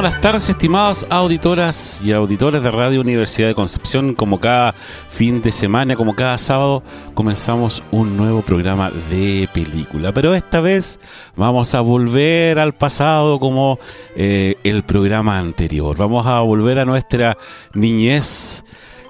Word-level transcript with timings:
Buenas 0.00 0.20
tardes, 0.22 0.48
estimadas 0.48 1.06
auditoras 1.10 2.00
y 2.02 2.12
auditores 2.12 2.62
de 2.62 2.70
Radio 2.70 3.02
Universidad 3.02 3.48
de 3.48 3.54
Concepción. 3.54 4.14
Como 4.14 4.40
cada 4.40 4.72
fin 4.72 5.42
de 5.42 5.52
semana, 5.52 5.94
como 5.94 6.16
cada 6.16 6.38
sábado, 6.38 6.82
comenzamos 7.12 7.82
un 7.90 8.16
nuevo 8.16 8.40
programa 8.40 8.90
de 9.10 9.46
película. 9.52 10.10
Pero 10.12 10.34
esta 10.34 10.60
vez 10.60 10.98
vamos 11.36 11.74
a 11.74 11.82
volver 11.82 12.58
al 12.58 12.72
pasado 12.72 13.38
como 13.38 13.78
eh, 14.16 14.54
el 14.64 14.84
programa 14.84 15.38
anterior. 15.38 15.94
Vamos 15.98 16.26
a 16.26 16.40
volver 16.40 16.78
a 16.78 16.86
nuestra 16.86 17.36
niñez, 17.74 18.64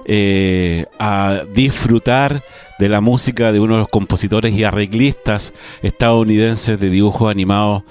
eh, 0.06 0.86
a 0.98 1.42
disfrutar 1.54 2.42
de 2.80 2.88
la 2.88 3.02
música 3.02 3.52
de 3.52 3.60
uno 3.60 3.74
de 3.74 3.80
los 3.80 3.88
compositores 3.88 4.54
y 4.54 4.64
arreglistas 4.64 5.52
estadounidenses 5.82 6.80
de 6.80 6.88
dibujos 6.88 7.30
animados 7.30 7.82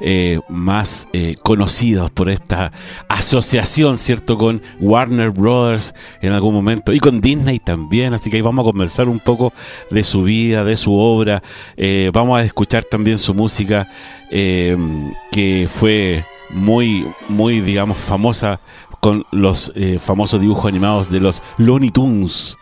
eh, 0.00 0.40
más 0.48 1.06
eh, 1.12 1.36
conocidos 1.42 2.10
por 2.10 2.30
esta 2.30 2.72
asociación, 3.10 3.98
¿cierto? 3.98 4.38
Con 4.38 4.62
Warner 4.80 5.30
Brothers 5.30 5.94
en 6.22 6.32
algún 6.32 6.54
momento 6.54 6.94
y 6.94 6.98
con 6.98 7.20
Disney 7.20 7.58
también. 7.58 8.14
Así 8.14 8.30
que 8.30 8.36
ahí 8.36 8.42
vamos 8.42 8.62
a 8.62 8.70
conversar 8.70 9.06
un 9.06 9.18
poco 9.18 9.52
de 9.90 10.02
su 10.02 10.22
vida, 10.22 10.64
de 10.64 10.78
su 10.78 10.94
obra. 10.94 11.42
Eh, 11.76 12.10
vamos 12.14 12.40
a 12.40 12.42
escuchar 12.42 12.84
también 12.84 13.18
su 13.18 13.34
música 13.34 13.86
que 14.30 15.68
fue 15.70 16.24
muy, 16.50 17.06
muy, 17.28 17.60
digamos, 17.60 17.98
famosa 17.98 18.60
con 19.00 19.24
los 19.30 19.72
famosos 20.00 20.40
dibujos 20.40 20.66
animados 20.66 21.10
de 21.10 21.20
los 21.20 21.42
Looney 21.58 21.90
Tunes 21.90 22.56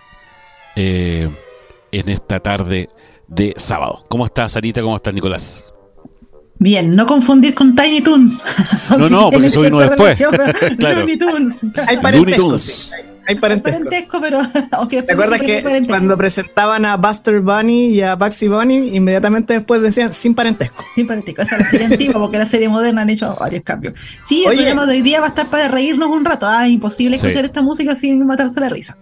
en 2.01 2.09
esta 2.11 2.41
tarde 2.41 2.89
de 3.29 3.55
sábado. 3.57 4.05
¿Cómo 4.09 4.25
estás, 4.25 4.53
Sarita? 4.53 4.83
¿Cómo 4.83 4.97
estás, 4.97 5.15
Nicolás? 5.15 5.73
Bien, 6.59 6.97
no 6.97 7.07
confundir 7.07 7.55
con 7.55 7.75
Tiny 7.75 8.01
Toons. 8.01 8.45
No, 8.99 9.09
no, 9.09 9.31
porque 9.31 9.49
eso 9.49 9.63
vino 9.63 9.79
después. 9.81 10.17
claro. 10.79 11.01
Looney 11.01 11.19
Tunes. 11.19 11.67
Hay 11.87 11.99
parentesco, 11.99 12.57
sí, 12.57 12.93
hay, 13.27 13.37
parentesco. 13.37 14.21
pero... 14.21 14.41
Okay, 14.79 15.03
¿Te 15.03 15.13
acuerdas 15.13 15.41
que 15.41 15.85
cuando 15.87 16.17
presentaban 16.17 16.85
a 16.85 16.97
Buster 16.97 17.41
Bunny 17.41 17.89
y 17.89 18.01
a 18.01 18.15
Bugsy 18.15 18.47
Bunny, 18.47 18.97
inmediatamente 18.97 19.55
después 19.55 19.83
decían 19.83 20.15
sin 20.15 20.35
parentesco? 20.35 20.85
Sin 20.95 21.07
parentesco. 21.07 21.43
Esa 21.43 21.57
es 21.57 21.63
la 21.63 21.69
serie 21.69 21.87
antigua, 21.87 22.21
porque 22.21 22.39
la 22.39 22.47
serie 22.47 22.69
moderna 22.69 23.03
han 23.03 23.11
hecho 23.11 23.37
varios 23.39 23.65
cambios. 23.65 23.95
Sí, 24.23 24.45
el 24.47 24.55
programa 24.55 24.87
de 24.87 24.93
hoy 24.93 25.03
día 25.03 25.21
va 25.21 25.27
a 25.27 25.31
estar 25.31 25.49
para 25.49 25.67
reírnos 25.67 26.09
un 26.09 26.25
rato. 26.25 26.47
Ah, 26.47 26.69
imposible 26.69 27.17
escuchar 27.17 27.45
esta 27.45 27.63
música 27.63 27.97
sin 27.97 28.25
matarse 28.25 28.61
la 28.61 28.69
risa. 28.69 28.97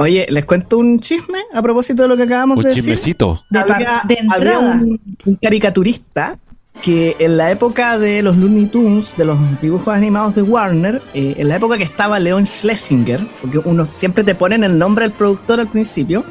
Oye, 0.00 0.26
les 0.30 0.44
cuento 0.44 0.78
un 0.78 1.00
chisme 1.00 1.40
a 1.52 1.60
propósito 1.60 2.04
de 2.04 2.08
lo 2.08 2.16
que 2.16 2.22
acabamos 2.22 2.58
de 2.58 2.68
decir. 2.68 2.82
Un 2.82 2.84
chismecito. 2.84 3.44
De, 3.50 3.58
había, 3.58 4.02
de 4.06 4.14
entrada. 4.14 4.80
un, 4.80 5.34
caricaturista 5.42 6.38
que 6.80 7.16
en 7.18 7.36
la 7.36 7.50
época 7.50 7.98
de 7.98 8.22
los 8.22 8.36
Looney 8.36 8.66
Tunes, 8.66 9.16
de 9.16 9.24
los 9.24 9.36
dibujos 9.60 9.88
animados 9.88 10.36
de 10.36 10.42
Warner, 10.42 11.02
eh, 11.14 11.34
en 11.38 11.48
la 11.48 11.56
época 11.56 11.76
que 11.76 11.82
estaba 11.82 12.20
Leon 12.20 12.46
Schlesinger, 12.46 13.26
porque 13.40 13.58
uno 13.58 13.84
siempre 13.84 14.22
te 14.22 14.36
ponen 14.36 14.62
el 14.62 14.78
nombre 14.78 15.04
del 15.04 15.12
productor 15.12 15.58
al 15.58 15.66
principio, 15.66 16.24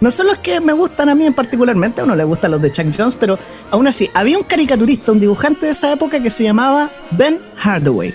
no 0.00 0.10
son 0.10 0.28
los 0.28 0.38
que 0.38 0.60
me 0.60 0.72
gustan 0.72 1.10
a 1.10 1.14
mí 1.14 1.26
en 1.26 1.34
particularmente, 1.34 2.00
a 2.00 2.04
uno 2.04 2.16
le 2.16 2.24
gustan 2.24 2.52
los 2.52 2.62
de 2.62 2.72
Chuck 2.72 2.86
Jones, 2.96 3.14
pero 3.20 3.38
aún 3.70 3.86
así, 3.86 4.08
había 4.14 4.38
un 4.38 4.44
caricaturista, 4.44 5.12
un 5.12 5.20
dibujante 5.20 5.66
de 5.66 5.72
esa 5.72 5.92
época 5.92 6.22
que 6.22 6.30
se 6.30 6.44
llamaba 6.44 6.90
Ben 7.10 7.38
Hardaway 7.56 8.14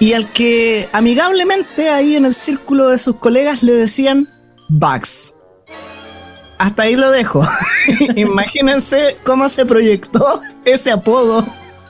y 0.00 0.14
al 0.14 0.32
que 0.32 0.88
amigablemente 0.92 1.90
ahí 1.90 2.16
en 2.16 2.24
el 2.24 2.34
círculo 2.34 2.88
de 2.88 2.98
sus 2.98 3.16
colegas 3.16 3.62
le 3.62 3.74
decían 3.74 4.26
Bugs. 4.68 5.34
Hasta 6.58 6.82
ahí 6.84 6.96
lo 6.96 7.10
dejo. 7.10 7.42
Imagínense 8.16 9.18
cómo 9.24 9.48
se 9.48 9.64
proyectó 9.66 10.40
ese 10.64 10.90
apodo 10.90 11.46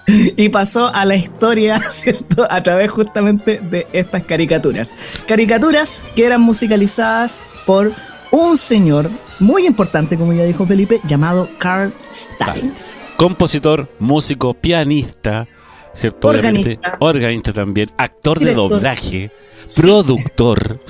y 0.06 0.48
pasó 0.48 0.88
a 0.88 1.04
la 1.04 1.14
historia, 1.14 1.78
¿cierto? 1.90 2.46
A 2.50 2.62
través 2.62 2.90
justamente 2.90 3.58
de 3.58 3.86
estas 3.92 4.24
caricaturas. 4.24 4.92
Caricaturas 5.26 6.02
que 6.16 6.26
eran 6.26 6.40
musicalizadas 6.40 7.44
por 7.64 7.92
un 8.32 8.58
señor 8.58 9.08
muy 9.38 9.66
importante, 9.66 10.16
como 10.16 10.32
ya 10.32 10.44
dijo 10.44 10.66
Felipe, 10.66 11.00
llamado 11.04 11.48
Carl 11.58 11.94
Stein. 12.12 12.74
Compositor, 13.16 13.88
músico, 13.98 14.54
pianista, 14.54 15.46
¿cierto? 15.92 16.28
Organista. 16.28 16.96
organista 17.00 17.52
también, 17.52 17.90
actor 17.96 18.38
de 18.40 18.54
doblaje, 18.54 19.30
productor. 19.76 20.80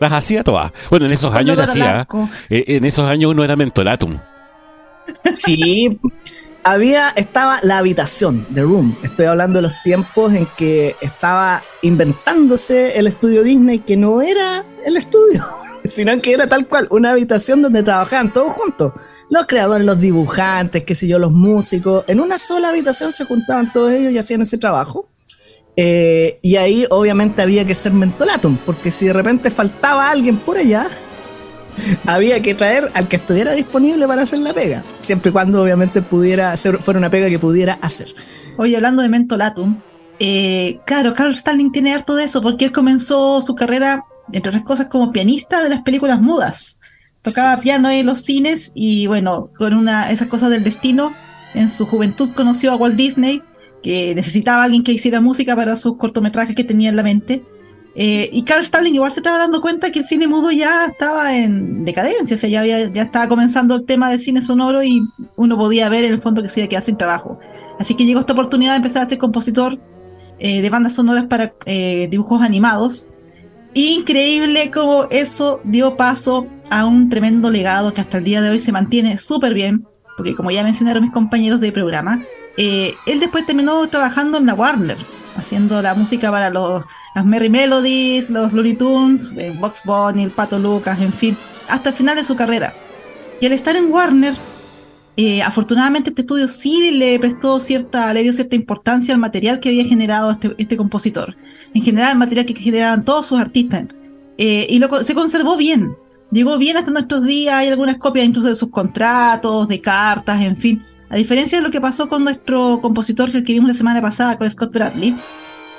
Las 0.00 0.12
hacía 0.12 0.42
todas. 0.44 0.72
Bueno, 0.90 1.06
en 1.06 1.12
esos 1.12 1.34
años 1.34 1.58
hacía. 1.58 2.06
Eh, 2.50 2.64
en 2.68 2.84
esos 2.84 3.08
años 3.08 3.30
uno 3.30 3.44
era 3.44 3.56
mentolatum. 3.56 4.18
Sí, 5.38 5.98
había, 6.64 7.10
estaba 7.10 7.58
la 7.62 7.78
habitación, 7.78 8.46
The 8.52 8.62
Room. 8.62 8.96
Estoy 9.02 9.26
hablando 9.26 9.58
de 9.58 9.62
los 9.62 9.82
tiempos 9.82 10.32
en 10.32 10.46
que 10.56 10.96
estaba 11.00 11.62
inventándose 11.82 12.98
el 12.98 13.06
estudio 13.06 13.42
Disney, 13.42 13.80
que 13.80 13.96
no 13.96 14.22
era 14.22 14.64
el 14.84 14.96
estudio, 14.96 15.44
sino 15.84 16.20
que 16.22 16.32
era 16.32 16.46
tal 16.46 16.66
cual, 16.66 16.88
una 16.90 17.10
habitación 17.10 17.62
donde 17.62 17.82
trabajaban 17.82 18.32
todos 18.32 18.52
juntos. 18.52 18.92
Los 19.28 19.46
creadores, 19.46 19.86
los 19.86 20.00
dibujantes, 20.00 20.84
qué 20.84 20.94
sé 20.94 21.06
yo, 21.06 21.18
los 21.18 21.32
músicos. 21.32 22.04
En 22.08 22.20
una 22.20 22.38
sola 22.38 22.70
habitación 22.70 23.12
se 23.12 23.24
juntaban 23.24 23.72
todos 23.72 23.92
ellos 23.92 24.12
y 24.12 24.18
hacían 24.18 24.42
ese 24.42 24.58
trabajo. 24.58 25.08
Eh, 25.76 26.38
y 26.40 26.56
ahí 26.56 26.86
obviamente 26.88 27.42
había 27.42 27.66
que 27.66 27.74
ser 27.74 27.92
mentolatum, 27.92 28.56
porque 28.64 28.90
si 28.90 29.06
de 29.06 29.12
repente 29.12 29.50
faltaba 29.50 30.08
alguien 30.08 30.38
por 30.38 30.56
allá, 30.56 30.88
había 32.06 32.40
que 32.40 32.54
traer 32.54 32.90
al 32.94 33.08
que 33.08 33.16
estuviera 33.16 33.52
disponible 33.52 34.06
para 34.06 34.22
hacer 34.22 34.38
la 34.38 34.54
pega. 34.54 34.84
Siempre 35.00 35.30
y 35.30 35.32
cuando 35.32 35.62
obviamente 35.62 36.00
pudiera 36.00 36.56
ser, 36.56 36.78
fuera 36.78 36.98
una 36.98 37.10
pega 37.10 37.28
que 37.28 37.38
pudiera 37.38 37.74
hacer. 37.82 38.08
Oye, 38.56 38.76
hablando 38.76 39.02
de 39.02 39.08
mentolatum, 39.08 39.80
eh, 40.20 40.78
claro, 40.86 41.12
Carl 41.12 41.34
Stalling 41.34 41.72
tiene 41.72 41.92
harto 41.92 42.14
de 42.14 42.24
eso, 42.24 42.40
porque 42.40 42.66
él 42.66 42.72
comenzó 42.72 43.42
su 43.42 43.54
carrera 43.54 44.04
entre 44.32 44.50
otras 44.50 44.64
cosas, 44.64 44.88
como 44.88 45.12
pianista 45.12 45.62
de 45.62 45.68
las 45.68 45.82
películas 45.82 46.20
mudas. 46.20 46.80
Tocaba 47.22 47.56
piano 47.56 47.88
en 47.90 48.04
los 48.04 48.22
cines 48.22 48.70
y 48.74 49.06
bueno, 49.06 49.50
con 49.56 49.72
una 49.74 50.10
esas 50.10 50.28
cosas 50.28 50.50
del 50.50 50.62
destino, 50.62 51.12
en 51.54 51.70
su 51.70 51.86
juventud 51.86 52.30
conoció 52.34 52.72
a 52.72 52.76
Walt 52.76 52.96
Disney, 52.96 53.42
que 53.82 54.14
necesitaba 54.14 54.62
a 54.62 54.64
alguien 54.64 54.82
que 54.82 54.92
hiciera 54.92 55.20
música 55.20 55.56
para 55.56 55.76
sus 55.76 55.96
cortometrajes 55.96 56.54
que 56.54 56.64
tenía 56.64 56.90
en 56.90 56.96
la 56.96 57.02
mente. 57.02 57.42
Eh, 57.96 58.28
y 58.32 58.42
Carl 58.42 58.64
Stalling 58.64 58.94
igual 58.94 59.12
se 59.12 59.20
estaba 59.20 59.38
dando 59.38 59.60
cuenta 59.60 59.92
que 59.92 60.00
el 60.00 60.04
cine 60.04 60.26
mudo 60.26 60.50
ya 60.50 60.86
estaba 60.86 61.36
en 61.36 61.84
decadencia, 61.84 62.34
o 62.34 62.38
sea, 62.38 62.50
ya, 62.50 62.64
ya 62.92 63.02
estaba 63.02 63.28
comenzando 63.28 63.76
el 63.76 63.86
tema 63.86 64.10
del 64.10 64.18
cine 64.18 64.42
sonoro 64.42 64.82
y 64.82 65.00
uno 65.36 65.56
podía 65.56 65.88
ver 65.88 66.04
en 66.04 66.14
el 66.14 66.20
fondo 66.20 66.42
que 66.42 66.48
se 66.48 66.60
iba 66.60 66.66
a 66.66 66.68
quedar 66.68 66.82
sin 66.82 66.96
trabajo. 66.96 67.38
Así 67.78 67.94
que 67.94 68.04
llegó 68.04 68.20
esta 68.20 68.32
oportunidad 68.32 68.72
de 68.72 68.78
empezar 68.78 69.02
a 69.02 69.08
ser 69.08 69.18
compositor 69.18 69.78
eh, 70.38 70.62
de 70.62 70.70
bandas 70.70 70.94
sonoras 70.94 71.26
para 71.26 71.54
eh, 71.66 72.08
dibujos 72.10 72.42
animados. 72.42 73.08
Increíble 73.74 74.70
cómo 74.70 75.08
eso 75.10 75.60
dio 75.64 75.96
paso 75.96 76.46
a 76.70 76.86
un 76.86 77.08
tremendo 77.08 77.50
legado 77.50 77.92
que 77.92 78.00
hasta 78.00 78.18
el 78.18 78.24
día 78.24 78.40
de 78.40 78.50
hoy 78.50 78.60
se 78.60 78.70
mantiene 78.70 79.18
súper 79.18 79.52
bien, 79.52 79.84
porque 80.16 80.34
como 80.34 80.52
ya 80.52 80.62
mencionaron 80.62 81.02
mis 81.02 81.12
compañeros 81.12 81.60
de 81.60 81.72
programa, 81.72 82.22
eh, 82.56 82.94
él 83.04 83.18
después 83.18 83.46
terminó 83.46 83.84
trabajando 83.88 84.38
en 84.38 84.46
la 84.46 84.54
Warner, 84.54 84.96
haciendo 85.36 85.82
la 85.82 85.94
música 85.94 86.30
para 86.30 86.50
los, 86.50 86.84
las 87.16 87.24
Merry 87.24 87.50
Melodies, 87.50 88.30
los 88.30 88.52
Looney 88.52 88.74
Tunes, 88.74 89.32
eh, 89.36 89.52
Box 89.58 89.82
Bunny, 89.84 90.22
el 90.22 90.30
Pato 90.30 90.56
Lucas, 90.56 91.00
en 91.00 91.12
fin, 91.12 91.36
hasta 91.68 91.88
el 91.88 91.96
final 91.96 92.14
de 92.14 92.22
su 92.22 92.36
carrera. 92.36 92.74
Y 93.40 93.46
al 93.46 93.52
estar 93.52 93.74
en 93.74 93.90
Warner, 93.90 94.36
eh, 95.16 95.42
afortunadamente 95.42 96.10
este 96.10 96.22
estudio 96.22 96.48
sí 96.48 96.90
le 96.92 97.18
prestó 97.20 97.60
cierta, 97.60 98.12
le 98.12 98.22
dio 98.22 98.32
cierta 98.32 98.56
importancia 98.56 99.14
al 99.14 99.20
material 99.20 99.60
que 99.60 99.68
había 99.68 99.84
generado 99.84 100.32
este, 100.32 100.54
este 100.58 100.76
compositor. 100.76 101.36
En 101.72 101.82
general, 101.82 102.12
el 102.12 102.18
material 102.18 102.46
que 102.46 102.54
generaban 102.54 103.04
todos 103.04 103.26
sus 103.26 103.38
artistas. 103.38 103.84
Eh, 104.38 104.66
y 104.68 104.78
lo, 104.78 105.04
se 105.04 105.14
conservó 105.14 105.56
bien. 105.56 105.94
Llegó 106.32 106.58
bien 106.58 106.76
hasta 106.76 106.90
nuestros 106.90 107.22
días, 107.22 107.54
hay 107.54 107.68
algunas 107.68 107.96
copias 107.96 108.26
incluso 108.26 108.48
de 108.48 108.56
sus 108.56 108.70
contratos, 108.70 109.68
de 109.68 109.80
cartas, 109.80 110.42
en 110.42 110.56
fin. 110.56 110.84
A 111.08 111.16
diferencia 111.16 111.58
de 111.58 111.64
lo 111.64 111.70
que 111.70 111.80
pasó 111.80 112.08
con 112.08 112.24
nuestro 112.24 112.80
compositor 112.80 113.30
que 113.30 113.52
vimos 113.52 113.68
la 113.68 113.74
semana 113.74 114.02
pasada, 114.02 114.36
con 114.36 114.50
Scott 114.50 114.72
Bradley, 114.72 115.14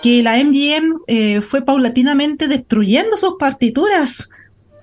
que 0.01 0.23
la 0.23 0.37
MGM 0.41 1.01
eh, 1.07 1.41
fue 1.41 1.61
paulatinamente 1.61 2.47
destruyendo 2.47 3.17
sus 3.17 3.35
partituras, 3.37 4.29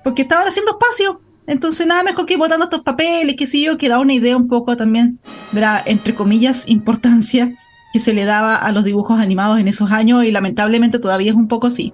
porque 0.05 0.23
estaban 0.23 0.47
haciendo 0.47 0.73
espacio. 0.73 1.23
Entonces 1.53 1.87
nada 1.87 2.03
mejor 2.03 2.25
que 2.25 2.33
ir 2.33 2.39
botando 2.39 2.65
estos 2.65 2.81
papeles, 2.81 3.37
que 3.37 3.47
sé 3.47 3.61
yo, 3.61 3.77
que 3.77 3.91
da 3.91 4.01
una 4.01 4.15
idea 4.15 4.39
un 4.39 4.49
poco 4.49 4.75
también 4.75 5.19
de 5.53 5.61
la, 5.61 5.83
entre 5.85 6.15
comillas, 6.15 6.67
importancia 6.67 7.53
que 7.93 8.01
se 8.01 8.15
le 8.15 8.25
daba 8.25 8.57
a 8.57 8.73
los 8.73 8.85
dibujos 8.85 9.21
animados 9.21 9.61
en 9.61 9.69
esos 9.69 9.93
años 9.93 10.25
y 10.25 10.31
lamentablemente 10.31 10.99
todavía 10.99 11.31
es 11.31 11.37
un 11.37 11.49
poco 11.49 11.67
así. 11.67 11.93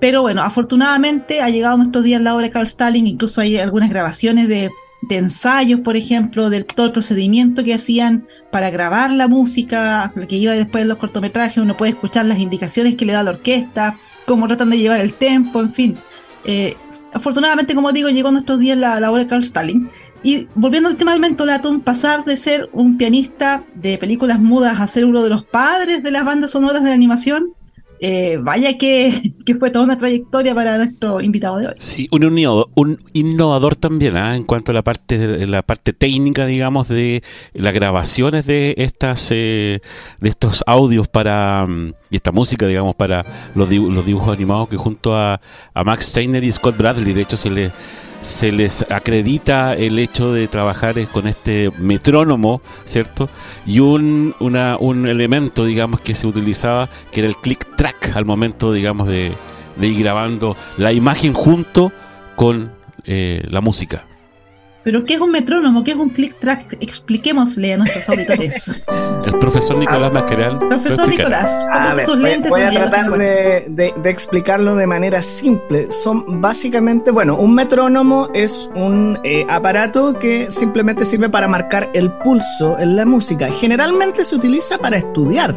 Pero 0.00 0.22
bueno, 0.22 0.40
afortunadamente 0.40 1.42
ha 1.42 1.50
llegado 1.50 1.74
a 1.74 1.76
nuestros 1.76 2.02
días 2.02 2.22
la 2.22 2.34
obra 2.34 2.46
de 2.46 2.50
Carl 2.50 2.64
Stalin, 2.64 3.06
incluso 3.06 3.42
hay 3.42 3.58
algunas 3.58 3.90
grabaciones 3.90 4.48
de, 4.48 4.70
de 5.02 5.16
ensayos, 5.16 5.80
por 5.80 5.96
ejemplo, 5.96 6.48
del 6.48 6.64
todo 6.64 6.86
el 6.86 6.92
procedimiento 6.92 7.64
que 7.64 7.74
hacían 7.74 8.26
para 8.50 8.70
grabar 8.70 9.12
la 9.12 9.28
música, 9.28 10.10
lo 10.14 10.26
que 10.26 10.36
iba 10.36 10.54
después 10.54 10.80
en 10.80 10.88
los 10.88 10.96
cortometrajes, 10.96 11.58
uno 11.58 11.76
puede 11.76 11.90
escuchar 11.90 12.24
las 12.24 12.38
indicaciones 12.38 12.94
que 12.94 13.04
le 13.04 13.12
da 13.12 13.22
la 13.22 13.32
orquesta, 13.32 13.98
cómo 14.24 14.46
tratan 14.46 14.70
de 14.70 14.78
llevar 14.78 15.02
el 15.02 15.12
tempo, 15.12 15.60
en 15.60 15.74
fin. 15.74 15.98
Eh, 16.46 16.74
afortunadamente, 17.12 17.74
como 17.74 17.92
digo, 17.92 18.08
llegó 18.08 18.28
a 18.28 18.32
nuestros 18.32 18.58
días 18.58 18.78
la, 18.78 19.00
la 19.00 19.10
obra 19.10 19.22
de 19.22 19.28
Carl 19.28 19.42
Stalin. 19.42 19.90
Y 20.22 20.48
volviendo 20.54 20.88
al 20.88 20.96
tema 20.96 21.12
del 21.12 21.20
mentolatum, 21.20 21.80
pasar 21.80 22.24
de 22.24 22.36
ser 22.36 22.68
un 22.72 22.98
pianista 22.98 23.64
de 23.74 23.98
películas 23.98 24.40
mudas 24.40 24.80
a 24.80 24.88
ser 24.88 25.04
uno 25.04 25.22
de 25.22 25.30
los 25.30 25.44
padres 25.44 26.02
de 26.02 26.10
las 26.10 26.24
bandas 26.24 26.50
sonoras 26.50 26.82
de 26.82 26.88
la 26.88 26.94
animación, 26.94 27.52
eh, 28.00 28.38
vaya 28.40 28.78
que, 28.78 29.32
fue 29.58 29.70
toda 29.70 29.84
una 29.84 29.98
trayectoria 29.98 30.54
para 30.54 30.76
nuestro 30.78 31.20
invitado 31.20 31.58
de 31.58 31.68
hoy. 31.68 31.74
Sí, 31.78 32.06
un 32.10 32.22
innovador, 32.22 32.68
un 32.74 32.98
innovador 33.12 33.76
también 33.76 34.16
¿eh? 34.16 34.36
en 34.36 34.44
cuanto 34.44 34.72
a 34.72 34.74
la 34.74 34.82
parte 34.82 35.46
la 35.46 35.62
parte 35.62 35.92
técnica, 35.92 36.46
digamos, 36.46 36.88
de 36.88 37.22
las 37.54 37.72
grabaciones 37.72 38.46
de 38.46 38.74
estas 38.78 39.28
eh, 39.30 39.80
de 40.20 40.28
estos 40.28 40.62
audios 40.66 41.08
para 41.08 41.66
y 42.10 42.16
esta 42.16 42.32
música, 42.32 42.66
digamos, 42.66 42.94
para 42.94 43.24
los, 43.54 43.70
los 43.70 44.06
dibujos 44.06 44.34
animados 44.34 44.68
que 44.68 44.76
junto 44.76 45.16
a, 45.16 45.40
a 45.74 45.84
Max 45.84 46.06
Steiner 46.06 46.44
y 46.44 46.52
Scott 46.52 46.76
Bradley, 46.76 47.12
de 47.12 47.22
hecho, 47.22 47.36
se 47.36 47.50
le 47.50 47.70
se 48.20 48.52
les 48.52 48.84
acredita 48.90 49.76
el 49.76 49.98
hecho 49.98 50.32
de 50.32 50.48
trabajar 50.48 50.96
con 51.08 51.26
este 51.26 51.70
metrónomo, 51.78 52.60
¿cierto? 52.84 53.28
Y 53.66 53.80
un, 53.80 54.34
una, 54.40 54.76
un 54.78 55.06
elemento, 55.06 55.64
digamos, 55.64 56.00
que 56.00 56.14
se 56.14 56.26
utilizaba, 56.26 56.88
que 57.12 57.20
era 57.20 57.28
el 57.28 57.36
click 57.36 57.76
track 57.76 58.16
al 58.16 58.24
momento, 58.24 58.72
digamos, 58.72 59.08
de, 59.08 59.32
de 59.76 59.86
ir 59.86 60.02
grabando 60.02 60.56
la 60.76 60.92
imagen 60.92 61.32
junto 61.32 61.92
con 62.36 62.72
eh, 63.04 63.42
la 63.48 63.60
música. 63.60 64.07
¿Pero 64.88 65.04
qué 65.04 65.16
es 65.16 65.20
un 65.20 65.30
metrónomo? 65.30 65.84
¿Qué 65.84 65.90
es 65.90 65.98
un 65.98 66.08
click 66.08 66.38
track? 66.38 66.78
Expliquémosle 66.80 67.74
a 67.74 67.76
nuestros 67.76 68.08
auditores. 68.16 68.72
El 69.26 69.38
profesor 69.38 69.76
Nicolás 69.76 70.10
Mascareal. 70.14 70.58
Profesor 70.66 71.06
Nicolás, 71.06 71.66
a 71.70 71.94
ver, 71.94 72.06
voy, 72.06 72.48
voy 72.48 72.62
a 72.62 72.70
tratar 72.70 73.10
de, 73.10 73.66
de, 73.68 73.92
de, 74.02 74.08
explicarlo 74.10 74.76
de 74.76 74.86
manera 74.86 75.20
simple. 75.20 75.90
Son 75.90 76.40
básicamente, 76.40 77.10
bueno, 77.10 77.36
un 77.36 77.54
metrónomo 77.54 78.30
es 78.32 78.70
un 78.76 79.18
eh, 79.24 79.44
aparato 79.50 80.18
que 80.18 80.50
simplemente 80.50 81.04
sirve 81.04 81.28
para 81.28 81.48
marcar 81.48 81.90
el 81.92 82.10
pulso 82.10 82.78
en 82.78 82.96
la 82.96 83.04
música. 83.04 83.50
Generalmente 83.50 84.24
se 84.24 84.36
utiliza 84.36 84.78
para 84.78 84.96
estudiar 84.96 85.54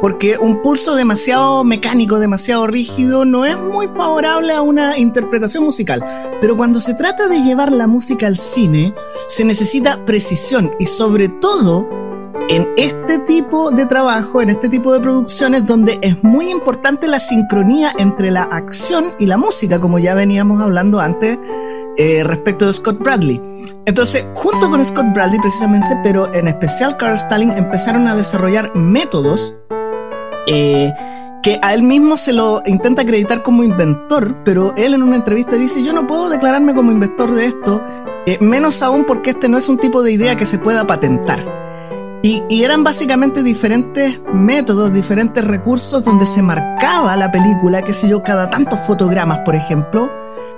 porque 0.00 0.36
un 0.38 0.62
pulso 0.62 0.94
demasiado 0.94 1.64
mecánico, 1.64 2.18
demasiado 2.18 2.66
rígido, 2.66 3.24
no 3.24 3.44
es 3.44 3.58
muy 3.58 3.88
favorable 3.88 4.52
a 4.52 4.62
una 4.62 4.98
interpretación 4.98 5.64
musical. 5.64 6.04
Pero 6.40 6.56
cuando 6.56 6.80
se 6.80 6.94
trata 6.94 7.28
de 7.28 7.40
llevar 7.40 7.72
la 7.72 7.86
música 7.86 8.26
al 8.26 8.38
cine, 8.38 8.94
se 9.28 9.44
necesita 9.44 10.04
precisión 10.04 10.72
y 10.78 10.86
sobre 10.86 11.28
todo 11.28 11.88
en 12.48 12.68
este 12.76 13.18
tipo 13.20 13.70
de 13.70 13.86
trabajo, 13.86 14.40
en 14.40 14.50
este 14.50 14.68
tipo 14.68 14.92
de 14.92 15.00
producciones, 15.00 15.66
donde 15.66 15.98
es 16.02 16.22
muy 16.22 16.50
importante 16.50 17.08
la 17.08 17.18
sincronía 17.18 17.92
entre 17.98 18.30
la 18.30 18.44
acción 18.44 19.14
y 19.18 19.26
la 19.26 19.36
música, 19.36 19.80
como 19.80 19.98
ya 19.98 20.14
veníamos 20.14 20.60
hablando 20.60 21.00
antes 21.00 21.38
eh, 21.96 22.22
respecto 22.24 22.66
de 22.66 22.72
Scott 22.72 22.98
Bradley. 23.00 23.40
Entonces, 23.84 24.26
junto 24.34 24.70
con 24.70 24.84
Scott 24.84 25.06
Bradley 25.12 25.40
precisamente, 25.40 25.98
pero 26.04 26.32
en 26.32 26.46
especial 26.46 26.96
Carl 26.96 27.14
Stalin, 27.14 27.50
empezaron 27.50 28.06
a 28.06 28.14
desarrollar 28.14 28.74
métodos 28.76 29.54
eh, 30.46 30.92
que 31.42 31.58
a 31.62 31.74
él 31.74 31.82
mismo 31.82 32.16
se 32.16 32.32
lo 32.32 32.62
intenta 32.66 33.02
acreditar 33.02 33.42
como 33.42 33.62
inventor, 33.62 34.42
pero 34.44 34.74
él 34.76 34.94
en 34.94 35.02
una 35.02 35.16
entrevista 35.16 35.56
dice, 35.56 35.84
yo 35.84 35.92
no 35.92 36.06
puedo 36.06 36.28
declararme 36.28 36.74
como 36.74 36.90
inventor 36.90 37.34
de 37.34 37.46
esto, 37.46 37.82
eh, 38.26 38.38
menos 38.40 38.82
aún 38.82 39.04
porque 39.04 39.30
este 39.30 39.48
no 39.48 39.56
es 39.56 39.68
un 39.68 39.78
tipo 39.78 40.02
de 40.02 40.12
idea 40.12 40.36
que 40.36 40.46
se 40.46 40.58
pueda 40.58 40.86
patentar. 40.86 41.66
Y, 42.22 42.42
eran 42.64 42.82
básicamente 42.82 43.44
diferentes 43.44 44.20
métodos, 44.32 44.92
diferentes 44.92 45.44
recursos 45.44 46.04
donde 46.04 46.26
se 46.26 46.42
marcaba 46.42 47.14
la 47.14 47.30
película, 47.30 47.82
qué 47.82 47.92
sé 47.92 48.08
yo, 48.08 48.24
cada 48.24 48.50
tantos 48.50 48.80
fotogramas, 48.80 49.40
por 49.44 49.54
ejemplo, 49.54 50.10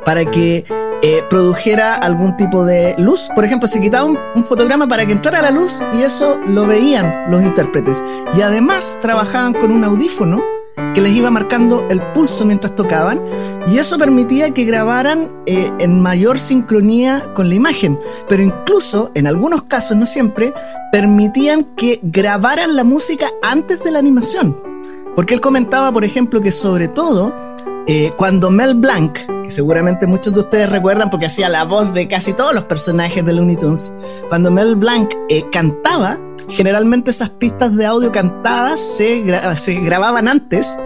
para 0.08 0.24
que 0.24 0.64
eh, 1.02 1.22
produjera 1.28 1.94
algún 1.94 2.34
tipo 2.38 2.64
de 2.64 2.94
luz. 2.96 3.28
Por 3.34 3.44
ejemplo, 3.44 3.68
se 3.68 3.78
quitaba 3.78 4.06
un, 4.06 4.16
fotograma 4.46 4.88
para 4.88 5.04
que 5.04 5.12
entrara 5.12 5.42
la 5.42 5.50
luz 5.50 5.80
y 5.92 6.00
eso 6.00 6.38
lo 6.46 6.66
veían 6.66 7.30
los 7.30 7.42
intérpretes. 7.42 8.02
Y 8.34 8.40
además 8.40 8.96
trabajaban 9.02 9.52
con 9.52 9.70
un 9.70 9.84
audífono 9.84 10.42
que 10.94 11.02
les 11.02 11.12
iba 11.12 11.30
marcando 11.30 11.86
el 11.90 12.00
pulso 12.14 12.46
mientras 12.46 12.74
tocaban 12.74 13.20
y 13.66 13.76
eso 13.76 13.98
permitía 13.98 14.54
que 14.54 14.64
grabaran 14.64 15.30
eh, 15.44 15.70
en 15.78 16.00
mayor 16.00 16.38
sincronía 16.38 17.34
con 17.34 17.50
la 17.50 17.56
imagen. 17.56 18.00
Pero 18.30 18.42
incluso, 18.42 19.10
en 19.14 19.26
algunos 19.26 19.64
casos, 19.64 19.94
no 19.94 20.06
siempre, 20.06 20.54
permitían 20.90 21.64
que 21.76 22.00
grabaran 22.02 22.76
la 22.76 22.84
música 22.84 23.26
antes 23.42 23.84
de 23.84 23.90
la 23.90 23.98
animación. 23.98 24.56
Porque 25.14 25.34
él 25.34 25.42
comentaba, 25.42 25.92
por 25.92 26.06
ejemplo, 26.06 26.40
que 26.40 26.50
sobre 26.50 26.88
todo 26.88 27.34
eh, 27.88 28.10
cuando 28.18 28.50
Mel 28.50 28.74
Blanc, 28.74 29.14
que 29.14 29.50
seguramente 29.50 30.06
muchos 30.06 30.34
de 30.34 30.40
ustedes 30.40 30.68
recuerdan 30.68 31.08
porque 31.08 31.24
hacía 31.24 31.48
la 31.48 31.64
voz 31.64 31.94
de 31.94 32.06
casi 32.06 32.34
todos 32.34 32.54
los 32.54 32.64
personajes 32.64 33.24
de 33.24 33.32
Looney 33.32 33.56
Tunes, 33.56 33.94
cuando 34.28 34.50
Mel 34.50 34.76
Blanc 34.76 35.10
eh, 35.30 35.46
cantaba, 35.50 36.20
generalmente 36.50 37.10
esas 37.10 37.30
pistas 37.30 37.74
de 37.74 37.86
audio 37.86 38.12
cantadas 38.12 38.78
se, 38.78 39.22
gra 39.22 39.56
se 39.56 39.80
grababan 39.80 40.28
antes, 40.28 40.76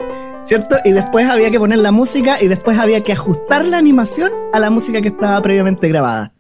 ¿cierto? 0.45 0.77
Y 0.85 0.93
después 0.93 1.29
había 1.29 1.51
que 1.51 1.59
poner 1.59 1.81
la 1.81 1.91
música 1.91 2.37
y 2.41 2.47
después 2.47 2.79
había 2.79 3.03
que 3.03 3.13
ajustar 3.13 3.65
la 3.65 3.79
animación 3.79 4.31
a 4.53 4.61
la 4.61 4.71
música 4.71 5.03
que 5.03 5.09
estaba 5.09 5.43
previamente 5.43 5.89
grabada. 5.89 6.33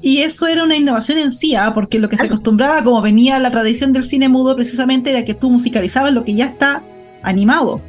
Y 0.00 0.22
eso 0.22 0.46
era 0.46 0.64
una 0.64 0.76
innovación 0.76 1.18
en 1.18 1.30
sí, 1.30 1.54
¿eh? 1.54 1.58
porque 1.74 1.98
lo 1.98 2.08
que 2.08 2.16
se 2.16 2.24
acostumbraba, 2.24 2.82
como 2.82 3.02
venía 3.02 3.38
la 3.38 3.50
tradición 3.50 3.92
del 3.92 4.04
cine 4.04 4.30
mudo, 4.30 4.56
precisamente 4.56 5.10
era 5.10 5.26
que 5.26 5.34
tú 5.34 5.50
musicalizabas 5.50 6.14
lo 6.14 6.24
que 6.24 6.34
ya 6.34 6.46
está 6.46 6.82
animado. 7.22 7.82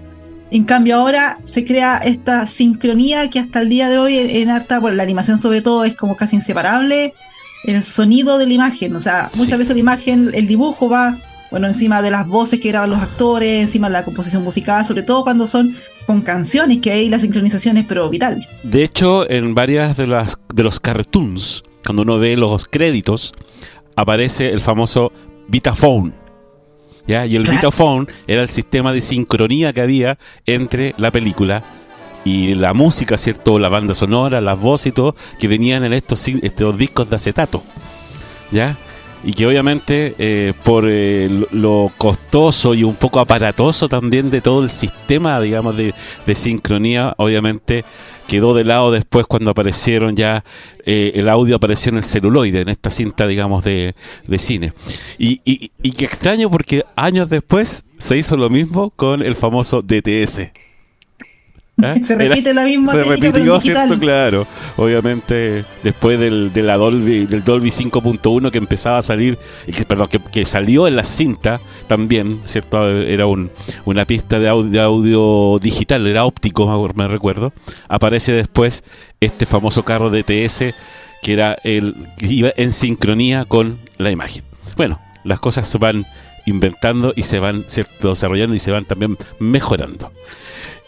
En 0.52 0.66
cambio 0.66 0.98
ahora 0.98 1.40
se 1.46 1.64
crea 1.64 1.98
esta 1.98 2.46
sincronía 2.46 3.30
que 3.30 3.40
hasta 3.40 3.62
el 3.62 3.70
día 3.70 3.90
de 3.90 3.98
hoy 3.98 4.18
en, 4.18 4.30
en 4.30 4.50
harta, 4.50 4.80
bueno, 4.80 4.98
la 4.98 5.04
animación 5.04 5.40
sobre 5.40 5.62
todo 5.62 5.86
es 5.86 5.96
como 5.96 6.18
casi 6.18 6.36
inseparable, 6.36 7.14
el 7.64 7.82
sonido 7.84 8.38
de 8.38 8.48
la 8.48 8.54
imagen, 8.54 8.96
o 8.96 9.00
sea, 9.00 9.30
sí. 9.32 9.40
muchas 9.40 9.58
veces 9.58 9.76
la 9.76 9.80
imagen, 9.80 10.32
el 10.34 10.48
dibujo 10.48 10.90
va, 10.90 11.18
bueno, 11.52 11.68
encima 11.68 12.02
de 12.02 12.12
las 12.12 12.28
voces 12.28 12.60
que 12.60 12.68
graban 12.68 12.90
los 12.90 13.00
actores, 13.00 13.62
encima 13.62 13.88
de 13.88 13.94
la 13.94 14.04
composición 14.04 14.44
musical, 14.44 14.86
sobre 14.86 15.04
todo 15.04 15.24
cuando 15.24 15.48
son 15.48 15.78
con 16.06 16.22
canciones, 16.22 16.80
que 16.80 16.92
ahí 16.92 17.08
la 17.08 17.20
sincronización 17.20 17.78
es 17.78 17.86
pero 17.88 18.10
vital. 18.10 18.46
De 18.64 18.84
hecho, 18.84 19.30
en 19.30 19.54
varias 19.54 19.96
de 19.96 20.08
las 20.08 20.38
de 20.54 20.64
los 20.64 20.82
cartoons, 20.82 21.64
cuando 21.86 22.02
uno 22.04 22.20
ve 22.20 22.36
los 22.36 22.66
créditos, 22.66 23.34
aparece 23.96 24.52
el 24.52 24.60
famoso 24.60 25.14
Vitaphone 25.48 26.21
¿ya? 27.08 27.26
Y 27.26 27.36
el 27.36 27.44
claro. 27.44 27.58
Vitaphone 27.58 28.08
era 28.28 28.42
el 28.42 28.50
sistema 28.50 28.94
de 28.94 29.02
sincronía 29.02 29.74
que 29.74 29.82
había 29.82 30.18
entre 30.46 30.94
la 30.98 31.12
película 31.12 31.64
y 32.24 32.56
la 32.56 32.74
música, 32.74 33.18
¿cierto? 33.18 33.60
La 33.60 33.70
banda 33.70 33.96
sonora, 33.96 34.42
las 34.42 34.60
voces 34.60 34.88
y 34.88 34.92
todo, 34.92 35.16
que 35.40 35.48
venían 35.48 35.84
en 35.84 35.94
estos, 35.94 36.28
estos 36.28 36.78
discos 36.78 37.10
de 37.10 37.16
acetato, 37.16 37.64
¿ya? 38.52 38.78
y 39.24 39.34
que 39.34 39.46
obviamente 39.46 40.16
eh, 40.18 40.54
por 40.64 40.86
eh, 40.88 41.30
lo 41.52 41.92
costoso 41.98 42.74
y 42.74 42.84
un 42.84 42.96
poco 42.96 43.20
aparatoso 43.20 43.88
también 43.88 44.32
de 44.32 44.42
todo 44.42 44.64
el 44.64 44.70
sistema, 44.70 45.40
digamos, 45.40 45.76
de, 45.78 45.94
sincronía, 46.36 47.14
obviamente 47.18 47.84
quedó 48.32 48.54
de 48.54 48.64
lado 48.64 48.92
después 48.92 49.26
cuando 49.26 49.52
aparecieron 49.52 50.16
ya, 50.16 50.46
eh, 50.86 51.12
el 51.16 51.28
audio 51.28 51.58
apareció 51.58 51.90
en 51.90 51.98
el 51.98 52.04
celuloide, 52.06 52.62
en 52.62 52.70
esta 52.70 52.90
cinta, 52.90 53.28
digamos, 53.28 53.66
de, 53.66 53.94
cine. 54.38 54.72
Y, 55.18 55.42
y, 55.44 55.74
y 55.84 56.06
extraño 56.06 56.50
porque 56.50 56.86
años 56.96 57.30
después 57.30 57.84
se 57.98 58.16
hizo 58.16 58.38
lo 58.38 58.50
mismo 58.50 58.92
con 58.92 59.22
el 59.22 59.36
famoso 59.36 59.82
DTS. 59.82 60.54
¿Eh? 61.84 62.04
Se 62.04 62.16
repite 62.16 62.54
la 62.54 62.66
misma 62.66 62.94
Se 62.94 63.04
repitió, 63.04 63.60
¿cierto? 63.60 64.00
Claro. 64.00 64.48
Obviamente, 64.78 65.66
después 65.84 66.20
del, 66.20 66.52
de 66.54 66.64
la 66.64 66.78
Dolby, 66.78 67.26
del 67.26 67.44
Dolby 67.44 67.70
5.1 67.70 68.52
que 68.52 68.58
empezaba 68.58 68.98
a 68.98 69.02
salir, 69.02 69.38
que, 69.66 69.86
perdón, 69.86 70.10
que, 70.32 70.46
salió 70.46 70.88
en 70.88 70.96
la 70.96 71.06
cinta 71.06 71.60
también, 71.88 72.42
¿cierto? 72.46 72.90
Era 72.90 73.26
un, 73.26 73.52
una 73.86 74.06
pista 74.06 74.40
de 74.40 74.50
audio, 74.50 75.58
digital, 75.62 76.08
era 76.08 76.26
óptico, 76.26 76.92
me 76.96 77.08
recuerdo. 77.08 77.54
Aparece 77.88 78.32
después 78.34 78.84
este 79.20 79.46
famoso 79.46 79.84
carro 79.84 80.10
de 80.10 80.24
TS 80.24 80.74
que 81.22 81.34
era 81.34 81.58
el 81.64 81.96
que 82.18 82.28
iba 82.28 82.52
en 82.58 82.72
sincronía 82.72 83.46
con 83.46 83.80
la 83.98 84.12
imagen. 84.12 84.44
Bueno, 84.76 85.00
las 85.24 85.40
cosas 85.40 85.68
se 85.68 85.78
van 85.78 86.06
inventando 86.46 87.14
y 87.16 87.24
se 87.24 87.40
van 87.40 87.66
¿cierto? 87.68 88.10
desarrollando 88.10 88.56
y 88.56 88.60
se 88.60 88.72
van 88.72 88.86
también 88.86 89.18
mejorando. 89.40 90.12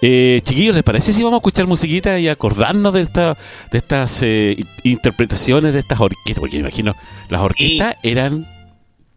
Eh, 0.05 0.41
chiquillos, 0.43 0.75
¿les 0.75 0.83
parece 0.83 1.13
si 1.13 1.23
vamos 1.23 1.37
a 1.37 1.39
escuchar 1.39 1.65
musiquita 1.65 2.19
y 2.19 2.27
acordarnos 2.27 2.93
de, 2.93 3.03
esta, 3.03 3.37
de 3.71 3.77
estas 3.77 4.21
eh, 4.21 4.57
interpretaciones 4.83 5.71
de 5.71 5.79
estas 5.79 5.97
orquestas? 5.97 6.41
Porque 6.41 6.57
me 6.57 6.63
imagino, 6.63 6.93
las 7.29 7.39
orquestas 7.39 7.95
eran 8.03 8.45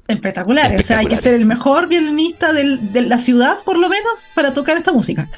espectaculares. 0.06 0.78
O 0.78 0.82
sea, 0.84 0.98
hay 0.98 1.06
que 1.06 1.16
ser 1.16 1.34
el 1.34 1.44
mejor 1.44 1.88
violinista 1.88 2.52
de 2.52 3.02
la 3.02 3.18
ciudad, 3.18 3.58
por 3.64 3.78
lo 3.78 3.88
menos, 3.88 4.26
para 4.36 4.54
tocar 4.54 4.76
esta 4.76 4.92
música. 4.92 5.28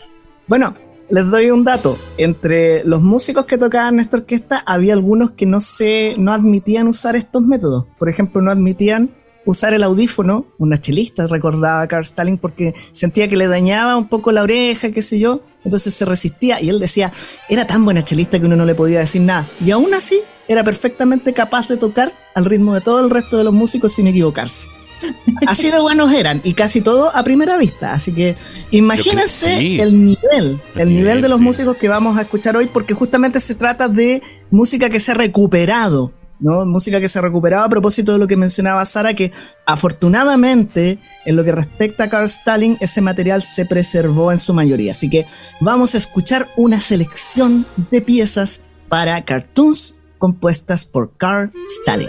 Bueno, 0.49 0.75
les 1.09 1.31
doy 1.31 1.51
un 1.51 1.65
dato. 1.65 1.99
Entre 2.19 2.85
los 2.85 3.01
músicos 3.01 3.47
que 3.47 3.57
tocaban 3.57 4.01
esta 4.01 4.19
orquesta, 4.19 4.63
había 4.67 4.93
algunos 4.93 5.31
que 5.31 5.47
no 5.47 5.63
se, 5.63 6.15
no 6.19 6.35
admitían 6.35 6.89
usar 6.89 7.17
estos 7.17 7.41
métodos. 7.41 7.87
Por 7.99 8.11
ejemplo, 8.11 8.43
no 8.43 8.51
admitían 8.51 9.09
usar 9.49 9.73
el 9.73 9.83
audífono, 9.83 10.45
una 10.59 10.79
chelista 10.79 11.27
recordaba 11.27 11.81
a 11.81 11.89
Carl 11.89 12.05
Stalin 12.05 12.37
porque 12.37 12.75
sentía 12.93 13.29
que 13.29 13.37
le 13.37 13.47
dañaba 13.47 13.97
un 13.97 14.07
poco 14.07 14.31
la 14.31 14.43
oreja, 14.43 14.91
qué 14.91 15.01
sé 15.01 15.19
yo, 15.19 15.41
entonces 15.65 15.95
se 15.95 16.05
resistía 16.05 16.61
y 16.61 16.69
él 16.69 16.79
decía, 16.79 17.11
era 17.49 17.67
tan 17.67 17.83
buena 17.83 18.03
chelista 18.03 18.39
que 18.39 18.45
uno 18.45 18.57
no 18.57 18.67
le 18.67 18.75
podía 18.75 19.01
decir 19.01 19.23
nada. 19.23 19.49
Y 19.65 19.71
aún 19.71 19.95
así 19.95 20.21
era 20.49 20.65
perfectamente 20.65 21.33
capaz 21.33 21.67
de 21.69 21.79
tocar 21.79 22.13
al 22.35 22.45
ritmo 22.45 22.75
de 22.75 22.83
todo 22.83 23.03
el 23.03 23.09
resto 23.09 23.39
de 23.39 23.45
los 23.45 23.55
músicos 23.55 23.95
sin 23.95 24.07
equivocarse. 24.07 24.69
Así 25.47 25.71
de 25.71 25.79
buenos 25.79 26.13
eran 26.13 26.41
y 26.43 26.55
casi 26.55 26.81
todo 26.81 27.15
a 27.17 27.23
primera 27.23 27.57
vista. 27.57 27.93
Así 27.93 28.13
que 28.13 28.37
imagínense 28.73 29.81
el 29.81 30.05
nivel, 30.05 30.61
el, 30.75 30.89
nivel, 30.89 31.23
de 31.23 31.29
los 31.29 31.41
músicos 31.41 31.77
que 31.77 31.89
vamos 31.89 32.19
a 32.19 32.23
escuchar 32.23 32.57
hoy, 32.57 32.67
porque 32.67 32.95
justamente 32.95 33.39
se 33.39 33.55
trata 33.55 33.89
de 33.89 34.23
música 34.51 34.91
que 34.91 34.99
se 34.99 35.13
ha 35.13 35.15
recuperado 35.15 36.13
¿no? 36.41 36.65
Música 36.67 37.01
que 37.01 37.09
se 37.09 37.21
recuperaba 37.21 37.65
a 37.65 37.69
propósito 37.69 38.13
de 38.13 38.19
lo 38.19 38.27
que 38.27 38.37
mencionaba 38.37 38.85
Sara, 38.85 39.15
que 39.15 39.33
afortunadamente, 39.67 40.99
en 41.25 41.37
lo 41.37 41.45
que 41.45 41.53
respecta 41.53 42.05
a 42.05 42.09
Carl 42.11 42.27
Stalin, 42.27 42.77
ese 42.81 43.03
material 43.03 43.43
se 43.43 43.67
preservó 43.67 44.33
en 44.33 44.39
su 44.39 44.55
mayoría. 44.55 44.93
Así 44.93 45.11
que 45.11 45.27
vamos 45.61 45.95
a 45.95 45.99
escuchar 45.99 46.49
una 46.57 46.81
selección 46.81 47.67
de 47.91 48.01
piezas 48.01 48.61
para 48.89 49.25
cartoons 49.25 49.97
compuestas 50.19 50.85
por 50.85 51.17
Carl 51.17 51.53
Stalin. 51.81 52.09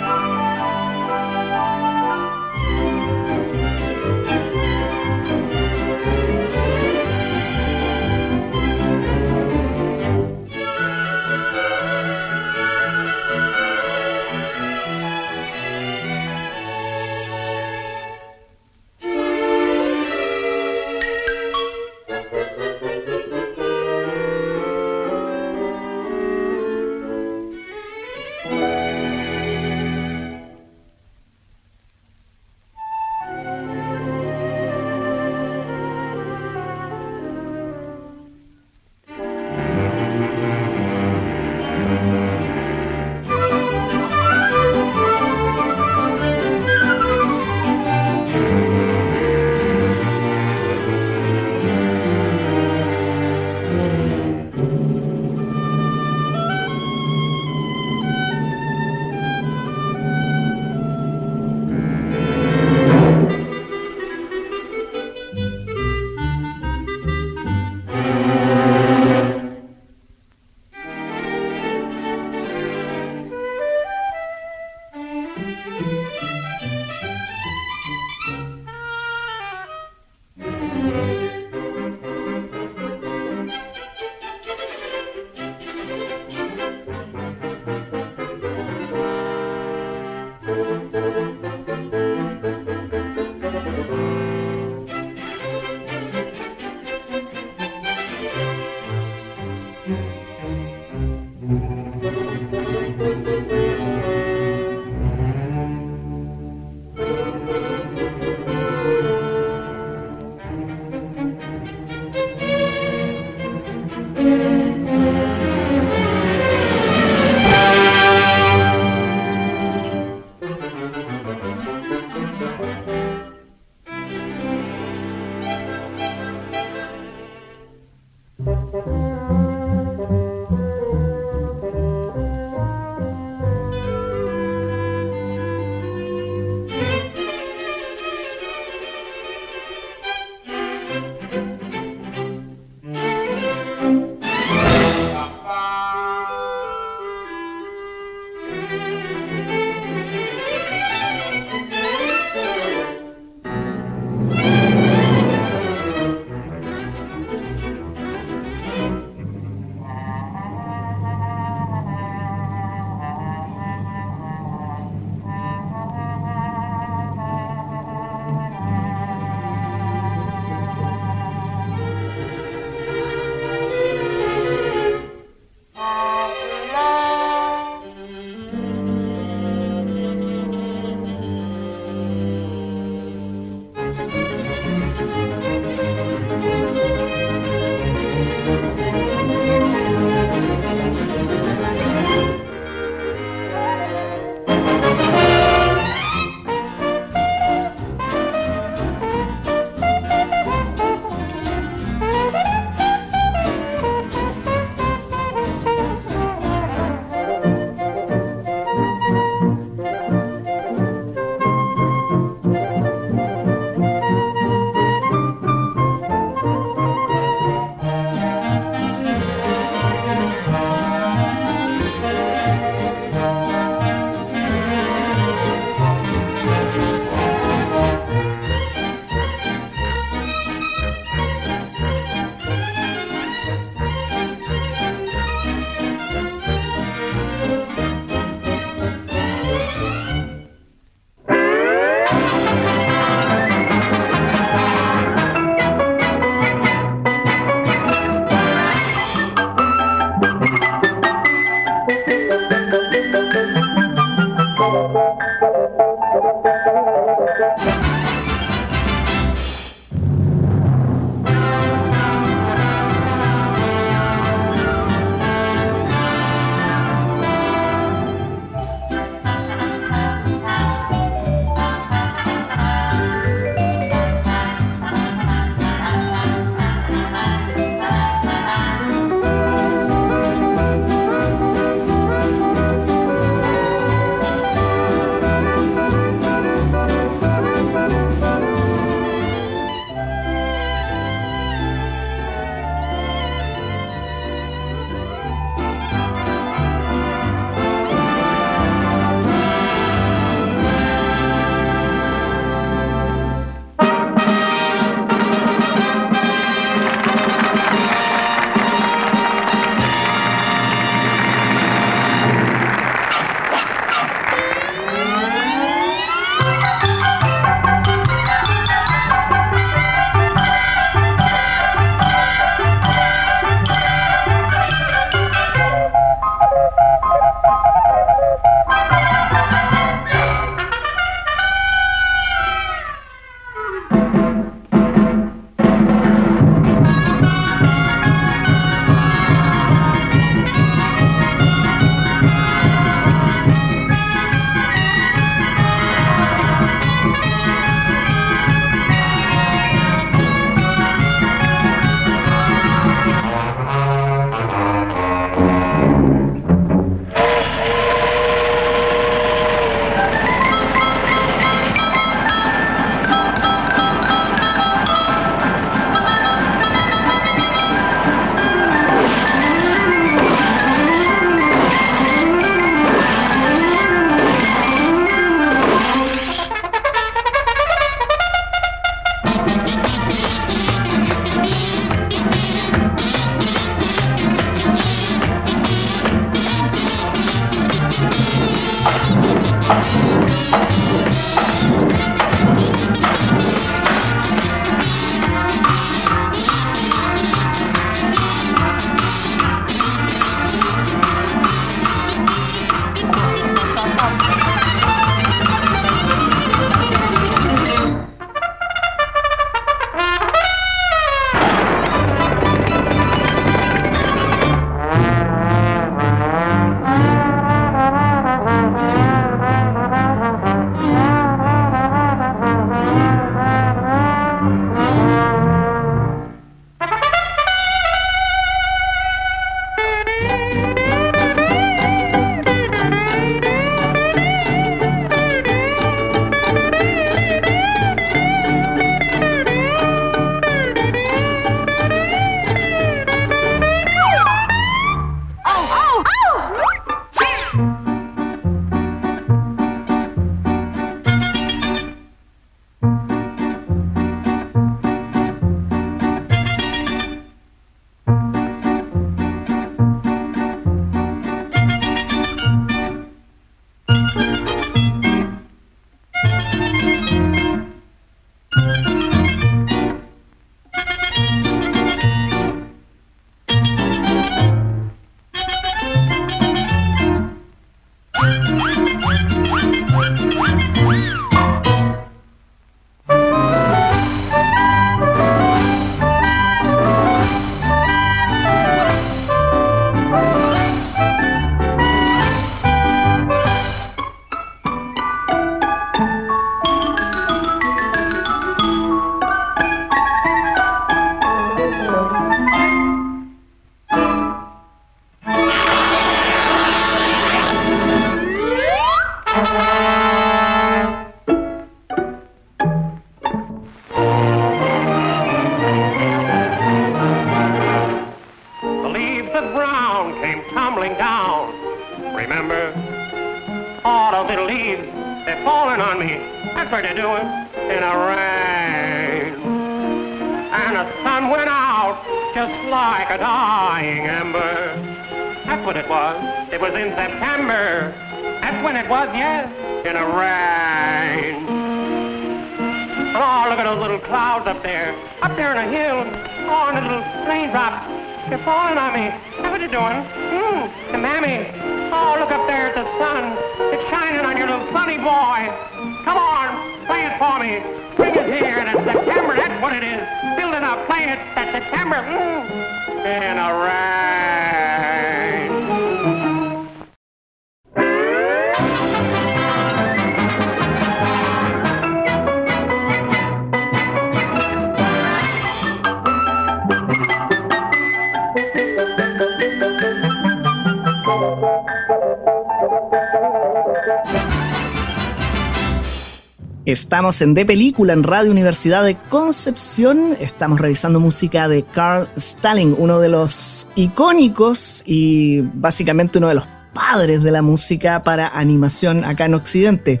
Estamos 586.86 587.20
en 587.20 587.34
De 587.34 587.44
Película 587.44 587.94
en 587.94 588.04
Radio 588.04 588.30
Universidad 588.30 588.84
de 588.84 588.96
Concepción. 589.08 590.16
Estamos 590.20 590.60
revisando 590.60 591.00
música 591.00 591.48
de 591.48 591.64
Carl 591.64 592.08
Stalling, 592.16 592.76
uno 592.78 593.00
de 593.00 593.08
los 593.08 593.66
icónicos 593.74 594.84
y 594.86 595.40
básicamente 595.40 596.18
uno 596.18 596.28
de 596.28 596.36
los 596.36 596.46
padres 596.72 597.24
de 597.24 597.32
la 597.32 597.42
música 597.42 598.04
para 598.04 598.28
animación 598.28 599.04
acá 599.04 599.24
en 599.24 599.34
Occidente. 599.34 600.00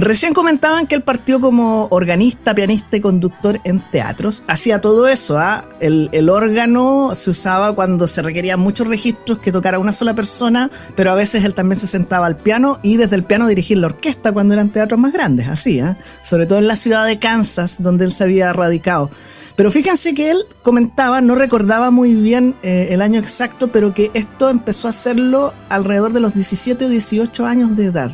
Recién 0.00 0.32
comentaban 0.32 0.86
que 0.86 0.94
él 0.94 1.02
partió 1.02 1.40
como 1.40 1.88
organista, 1.90 2.54
pianista 2.54 2.96
y 2.96 3.00
conductor 3.00 3.58
en 3.64 3.80
teatros. 3.90 4.44
Hacía 4.46 4.80
todo 4.80 5.08
eso. 5.08 5.38
¿ah? 5.38 5.68
El, 5.80 6.30
órgano 6.30 7.16
se 7.16 7.30
usaba 7.30 7.74
cuando 7.74 8.06
se 8.06 8.22
requerían 8.22 8.60
muchos 8.60 8.86
registros 8.86 9.40
que 9.40 9.50
tocara 9.50 9.80
una 9.80 9.92
sola 9.92 10.14
persona, 10.14 10.70
pero 10.94 11.10
a 11.10 11.16
veces 11.16 11.44
él 11.44 11.52
también 11.52 11.80
se 11.80 11.88
sentaba 11.88 12.26
al 12.26 12.36
piano 12.36 12.78
y 12.84 12.96
desde 12.96 13.16
el 13.16 13.24
piano 13.24 13.48
dirigir 13.48 13.78
la 13.78 13.88
orquesta 13.88 14.30
cuando 14.30 14.54
eran 14.54 14.70
teatros 14.70 15.00
más 15.00 15.12
grandes. 15.12 15.48
Así, 15.48 15.80
¿ah? 15.80 15.98
sobre 16.22 16.46
todo 16.46 16.60
en 16.60 16.68
la 16.68 16.76
ciudad 16.76 17.04
de 17.04 17.18
Kansas, 17.18 17.82
donde 17.82 18.04
él 18.04 18.12
se 18.12 18.22
había 18.22 18.52
radicado. 18.52 19.10
Pero 19.56 19.72
fíjense 19.72 20.14
que 20.14 20.30
él 20.30 20.44
comentaba, 20.62 21.20
no 21.20 21.34
recordaba 21.34 21.90
muy 21.90 22.14
bien 22.14 22.54
eh, 22.62 22.90
el 22.90 23.02
año 23.02 23.18
exacto, 23.18 23.72
pero 23.72 23.94
que 23.94 24.12
esto 24.14 24.48
empezó 24.48 24.86
a 24.86 24.90
hacerlo 24.90 25.54
alrededor 25.68 26.12
de 26.12 26.20
los 26.20 26.34
17 26.34 26.84
o 26.84 26.88
18 26.88 27.46
años 27.46 27.74
de 27.74 27.86
edad. 27.86 28.12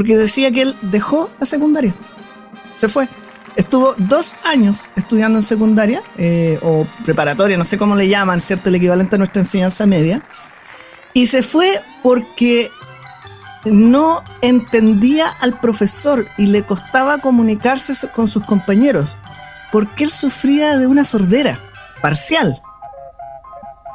Porque 0.00 0.16
decía 0.16 0.50
que 0.50 0.62
él 0.62 0.76
dejó 0.80 1.28
la 1.38 1.44
secundaria. 1.44 1.94
Se 2.78 2.88
fue. 2.88 3.06
Estuvo 3.54 3.94
dos 3.98 4.34
años 4.44 4.86
estudiando 4.96 5.38
en 5.38 5.42
secundaria 5.42 6.02
eh, 6.16 6.58
o 6.62 6.86
preparatoria, 7.04 7.58
no 7.58 7.64
sé 7.64 7.76
cómo 7.76 7.94
le 7.94 8.08
llaman, 8.08 8.40
¿cierto? 8.40 8.70
El 8.70 8.76
equivalente 8.76 9.16
a 9.16 9.18
nuestra 9.18 9.42
enseñanza 9.42 9.84
media. 9.84 10.22
Y 11.12 11.26
se 11.26 11.42
fue 11.42 11.82
porque 12.02 12.70
no 13.66 14.24
entendía 14.40 15.28
al 15.28 15.60
profesor 15.60 16.28
y 16.38 16.46
le 16.46 16.64
costaba 16.64 17.18
comunicarse 17.18 17.92
con 18.08 18.26
sus 18.26 18.42
compañeros. 18.46 19.18
Porque 19.70 20.04
él 20.04 20.10
sufría 20.10 20.78
de 20.78 20.86
una 20.86 21.04
sordera 21.04 21.60
parcial. 22.00 22.58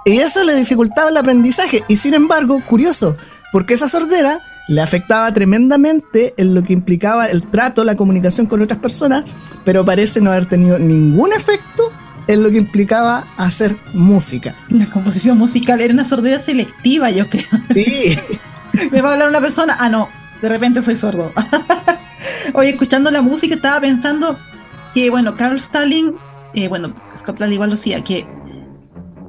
Y 0.06 0.20
eso 0.20 0.44
le 0.44 0.54
dificultaba 0.54 1.10
el 1.10 1.18
aprendizaje. 1.18 1.84
Y 1.88 1.98
sin 1.98 2.14
embargo, 2.14 2.62
curioso, 2.64 3.18
porque 3.52 3.74
esa 3.74 3.90
sordera 3.90 4.40
le 4.68 4.82
afectaba 4.82 5.32
tremendamente 5.32 6.34
en 6.38 6.56
lo 6.56 6.64
que 6.64 6.74
implicaba 6.74 7.28
el 7.28 7.44
trato, 7.48 7.84
la 7.84 7.96
comunicación 7.96 8.48
con 8.48 8.62
otras 8.62 8.80
personas, 8.80 9.24
pero 9.64 9.86
parece 9.86 10.22
no 10.22 10.32
haber 10.32 10.46
tenido 10.46 10.80
ningún 10.80 11.32
efecto 11.34 11.92
en 12.28 12.42
lo 12.42 12.50
que 12.50 12.58
implicaba 12.58 13.28
hacer 13.38 13.78
música. 13.94 14.56
La 14.70 14.88
composición 14.88 15.38
musical 15.38 15.82
era 15.82 15.94
una 15.94 16.04
sordera 16.04 16.40
selectiva, 16.40 17.12
yo 17.12 17.30
creo. 17.30 17.46
Sí. 17.74 18.18
Me 18.92 19.02
va 19.02 19.10
a 19.10 19.14
hablar 19.14 19.30
una 19.30 19.40
persona, 19.40 19.78
ah, 19.80 19.90
no, 19.90 20.10
de 20.42 20.50
repente 20.50 20.82
soy 20.82 20.96
sordo. 20.96 21.32
Oye, 22.54 22.72
escuchando 22.72 23.12
la 23.12 23.22
música 23.22 23.56
estaba 23.56 23.80
pensando 23.80 24.38
que, 24.94 25.10
bueno, 25.10 25.36
Carl 25.36 25.58
Stalin, 25.58 26.16
eh, 26.54 26.68
bueno, 26.68 26.94
Scotland 27.16 27.54
igual 27.54 27.70
lo 27.70 27.76
decía, 27.76 28.04
que 28.04 28.28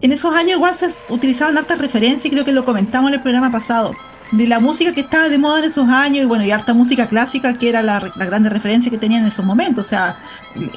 en 0.00 0.12
esos 0.12 0.34
años 0.34 0.56
igual 0.56 0.74
se 0.74 0.88
utilizaban 1.08 1.58
hartas 1.58 1.78
referencias, 1.78 2.26
y 2.26 2.30
creo 2.30 2.44
que 2.44 2.52
lo 2.52 2.64
comentamos 2.64 3.10
en 3.10 3.14
el 3.16 3.22
programa 3.22 3.52
pasado 3.52 3.92
de 4.32 4.46
la 4.46 4.60
música 4.60 4.92
que 4.92 5.02
estaba 5.02 5.28
de 5.28 5.38
moda 5.38 5.60
en 5.60 5.66
esos 5.66 5.88
años 5.88 6.24
y 6.24 6.26
bueno, 6.26 6.44
y 6.44 6.50
harta 6.50 6.74
música 6.74 7.08
clásica 7.08 7.54
que 7.54 7.68
era 7.68 7.82
la, 7.82 8.12
la 8.16 8.26
grande 8.26 8.50
referencia 8.50 8.90
que 8.90 8.98
tenían 8.98 9.22
en 9.22 9.28
esos 9.28 9.44
momentos. 9.44 9.86
O 9.86 9.88
sea, 9.88 10.18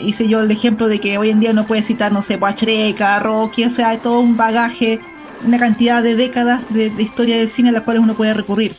hice 0.02 0.28
yo 0.28 0.42
el 0.42 0.52
ejemplo 0.52 0.88
de 0.88 1.00
que 1.00 1.18
hoy 1.18 1.30
en 1.30 1.40
día 1.40 1.54
no 1.54 1.66
puedes 1.66 1.88
citar, 1.88 2.12
no 2.12 2.22
sé, 2.22 2.38
Pacheca, 2.38 3.20
Rocky, 3.20 3.66
o 3.66 3.72
sea, 3.72 3.98
todo 4.00 4.20
un 4.20 4.38
bagaje, 4.38 5.00
una 5.46 5.58
cantidad 5.58 6.04
de 6.04 6.16
décadas 6.16 6.62
de, 6.70 6.90
de 6.90 7.04
historia 7.04 7.38
del 7.38 7.50
cine 7.50 7.70
a 7.70 7.72
las 7.72 7.84
cuales 7.84 8.04
uno 8.04 8.16
puede 8.16 8.34
recurrir. 8.34 8.76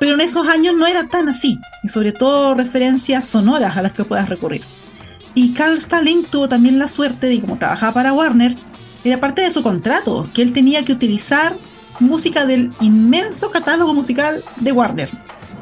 Pero 0.00 0.14
en 0.14 0.20
esos 0.20 0.46
años 0.46 0.74
no 0.76 0.86
era 0.86 1.08
tan 1.08 1.28
así, 1.28 1.58
y 1.82 1.88
sobre 1.88 2.12
todo 2.12 2.54
referencias 2.54 3.26
sonoras 3.26 3.76
a 3.76 3.82
las 3.82 3.92
que 3.92 4.04
puedas 4.04 4.28
recurrir. 4.28 4.62
Y 5.34 5.54
Carl 5.54 5.80
Stalling 5.80 6.24
tuvo 6.24 6.48
también 6.48 6.78
la 6.78 6.88
suerte 6.88 7.26
de, 7.26 7.40
como 7.40 7.58
trabajaba 7.58 7.94
para 7.94 8.12
Warner, 8.12 8.54
era 9.04 9.20
parte 9.20 9.42
de 9.42 9.50
su 9.50 9.62
contrato, 9.62 10.28
que 10.34 10.42
él 10.42 10.52
tenía 10.52 10.84
que 10.84 10.92
utilizar 10.92 11.54
música 12.00 12.46
del 12.46 12.72
inmenso 12.80 13.50
catálogo 13.50 13.94
musical 13.94 14.42
de 14.56 14.72
Warner. 14.72 15.10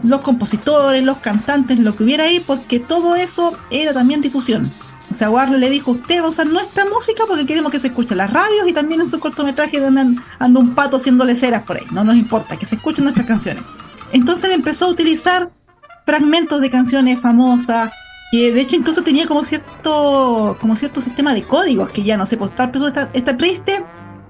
Los 0.03 0.21
compositores, 0.21 1.03
los 1.03 1.19
cantantes, 1.19 1.79
lo 1.79 1.97
que 1.97 2.05
hubiera 2.05 2.25
ahí, 2.25 2.41
porque 2.41 2.81
todo 2.81 3.17
eso 3.17 3.57
era 3.71 3.93
también 3.93 4.21
difusión. 4.21 4.71
O 5.11 5.15
sea, 5.15 5.31
Warner 5.31 5.59
le 5.59 5.71
dijo, 5.71 5.93
usted 5.93 6.21
va 6.21 6.27
a 6.27 6.31
usar 6.31 6.47
nuestra 6.47 6.85
música 6.85 7.25
porque 7.27 7.47
queremos 7.47 7.71
que 7.71 7.79
se 7.79 7.89
escuche 7.89 8.13
en 8.13 8.19
las 8.19 8.33
radios 8.33 8.69
y 8.69 8.73
también 8.73 9.01
en 9.01 9.09
su 9.09 9.21
cortometraje 9.21 9.85
andan, 9.85 10.23
anda 10.39 10.61
un 10.61 10.75
pato 10.75 10.97
haciéndole 10.97 11.37
ceras 11.37 11.63
por 11.63 11.77
ahí. 11.77 11.87
No 11.93 12.05
nos 12.05 12.17
importa, 12.17 12.57
que 12.57 12.67
se 12.67 12.75
escuchen 12.75 13.05
nuestras 13.05 13.27
canciones. 13.27 13.63
Entonces 14.13 14.45
él 14.45 14.53
empezó 14.53 14.87
a 14.87 14.89
utilizar 14.89 15.51
fragmentos 16.05 16.61
de 16.61 16.71
canciones 16.71 17.21
famosas, 17.21 17.91
que 18.31 18.53
de 18.53 18.61
hecho 18.61 18.77
incluso 18.77 19.03
tenía 19.03 19.27
como 19.27 19.45
cierto, 19.45 20.57
como 20.61 20.77
cierto 20.77 21.01
sistema 21.01 21.35
de 21.35 21.45
códigos, 21.45 21.91
que 21.91 22.03
ya 22.03 22.17
no 22.17 22.27
sé, 22.27 22.37
pues 22.37 22.55
tal 22.55 22.73
está 23.13 23.37
triste, 23.37 23.85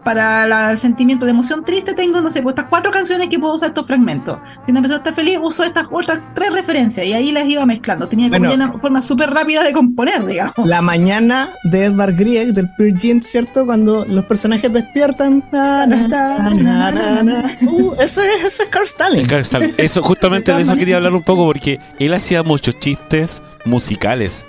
para 0.06 0.46
la, 0.46 0.70
el 0.70 0.78
sentimiento 0.78 1.24
de 1.26 1.32
emoción 1.32 1.64
triste 1.64 1.92
tengo, 1.92 2.20
no 2.20 2.30
sé, 2.30 2.40
pues 2.40 2.52
estas 2.54 2.70
cuatro 2.70 2.92
canciones 2.92 3.28
que 3.28 3.40
puedo 3.40 3.56
usar 3.56 3.70
estos 3.70 3.86
fragmentos. 3.88 4.38
Si 4.64 4.70
una 4.70 4.80
persona 4.80 4.98
está 4.98 5.12
feliz, 5.12 5.36
uso 5.42 5.64
estas 5.64 5.86
otras 5.90 6.20
tres 6.32 6.52
referencias 6.52 7.04
y 7.04 7.12
ahí 7.12 7.32
las 7.32 7.44
iba 7.48 7.66
mezclando. 7.66 8.08
Tenía 8.08 8.28
como 8.30 8.38
Bueno. 8.46 8.54
una 8.54 8.78
forma 8.78 9.02
súper 9.02 9.30
rápida 9.30 9.64
de 9.64 9.72
componer, 9.72 10.24
digamos. 10.24 10.54
La 10.64 10.80
mañana 10.80 11.48
de 11.64 11.86
Edvard 11.86 12.14
Grieg, 12.16 12.52
del 12.52 12.70
Pearl 12.78 12.94
Jam, 12.96 13.20
¿cierto? 13.20 13.66
Cuando 13.66 14.04
los 14.04 14.24
personajes 14.26 14.72
despiertan. 14.72 15.42
ta, 15.50 15.88
na, 15.88 16.08
ta, 16.08 16.38
na, 16.50 16.92
na, 16.92 17.22
na. 17.24 17.56
Uh, 17.62 17.94
eso, 17.98 18.20
es, 18.22 18.44
eso 18.44 18.62
es 18.62 18.68
Carl 18.68 18.86
Stalling. 18.86 19.26
Carl 19.26 19.44
Stalling. 19.44 19.74
Eso, 19.76 20.04
justamente 20.04 20.54
de 20.54 20.62
eso 20.62 20.76
quería 20.76 20.98
hablar 20.98 21.14
un 21.14 21.22
poco 21.22 21.46
porque 21.46 21.80
él 21.98 22.14
hacía 22.14 22.44
muchos 22.44 22.78
chistes 22.78 23.42
musicales 23.64 24.46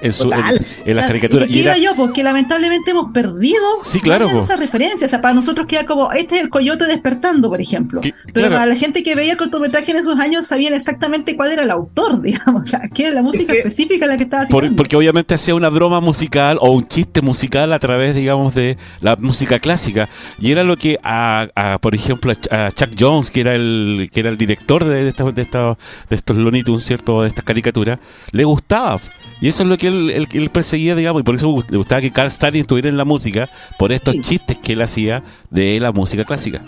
en, 0.00 0.12
su, 0.12 0.24
en, 0.32 0.96
las 0.96 1.04
¿Y 1.04 1.08
caricaturas. 1.08 1.48
qué 1.48 1.54
Y 1.54 1.60
era, 1.60 1.78
yo? 1.78 1.94
Porque 1.96 2.22
lamentablemente 2.22 2.90
hemos 2.90 3.12
perdido 3.12 3.62
Sí, 3.82 4.00
claro, 4.00 4.28
referencias. 4.58 5.02
O 5.04 5.08
sea, 5.08 5.20
para 5.20 5.34
nosotros 5.34 5.66
queda 5.66 5.86
como, 5.86 6.12
este 6.12 6.36
es 6.36 6.42
el 6.42 6.48
coyote 6.50 6.86
despertando, 6.86 7.48
por 7.48 7.60
ejemplo. 7.60 8.00
Que- 8.00 8.12
Pero 8.26 8.32
claro. 8.48 8.54
para 8.54 8.66
la 8.66 8.76
gente 8.76 9.02
que 9.02 9.14
veía 9.14 9.32
el 9.32 9.38
cortometraje 9.38 9.90
en 9.92 9.98
esos 9.98 10.18
años 10.18 10.46
sabían 10.46 10.74
exactamente 10.74 11.36
cuál 11.36 11.52
era 11.52 11.62
el 11.62 11.70
autor, 11.70 12.20
digamos. 12.22 12.62
O 12.62 12.66
sea, 12.66 12.80
qué 12.92 13.04
era 13.04 13.14
la 13.14 13.22
música 13.22 13.52
que- 13.52 13.58
específica 13.60 14.06
la 14.06 14.16
que 14.16 14.24
estaba 14.24 14.46
por- 14.46 14.64
haciendo. 14.64 14.76
porque 14.76 14.96
obviamente 14.96 15.34
hacía 15.34 15.54
una 15.54 15.68
broma 15.68 16.00
musical 16.00 16.58
o 16.60 16.70
un 16.72 16.86
chiste 16.86 17.22
musical 17.22 17.72
a 17.72 17.78
través, 17.78 18.14
digamos, 18.14 18.54
de 18.54 18.76
la 19.00 19.16
música 19.16 19.58
clásica. 19.58 20.08
Y 20.38 20.52
era 20.52 20.64
lo 20.64 20.76
que, 20.76 20.98
a, 21.02 21.48
a, 21.54 21.78
por 21.78 21.94
ejemplo, 21.94 22.32
a 22.50 22.70
Chuck 22.72 22.90
Jones, 22.98 23.30
que 23.30 23.40
era 23.40 23.54
el 23.54 24.10
que 24.12 24.20
era 24.20 24.28
el 24.30 24.36
director 24.36 24.84
de, 24.84 25.04
de, 25.04 25.08
esta- 25.10 25.24
de, 25.30 25.42
esta- 25.42 25.78
de 26.10 26.16
estos 26.16 26.36
Looney 26.36 26.62
Tunes, 26.62 26.84
¿cierto? 26.84 27.22
De 27.22 27.28
estas 27.28 27.44
caricaturas, 27.44 27.98
le 28.32 28.44
gustaba. 28.44 29.00
Y 29.40 29.48
eso 29.48 29.62
es 29.64 29.68
lo 29.68 29.76
que 29.76 29.85
él, 29.88 30.10
él- 30.10 30.28
que 30.28 30.38
él 30.38 30.50
perseguía, 30.50 30.94
digamos, 30.94 31.20
y 31.20 31.24
por 31.24 31.34
eso 31.34 31.54
le 31.68 31.76
gustaba 31.76 32.00
que 32.00 32.12
Carl 32.12 32.28
Stalin 32.28 32.62
estuviera 32.62 32.88
en 32.88 32.96
la 32.96 33.04
música, 33.04 33.48
por 33.78 33.92
estos 33.92 34.14
Sí. 34.14 34.20
chistes 34.22 34.58
que 34.58 34.72
él 34.74 34.82
hacía 34.82 35.22
de 35.50 35.78
la 35.80 35.92
música 35.92 36.24
clásica. 36.24 36.62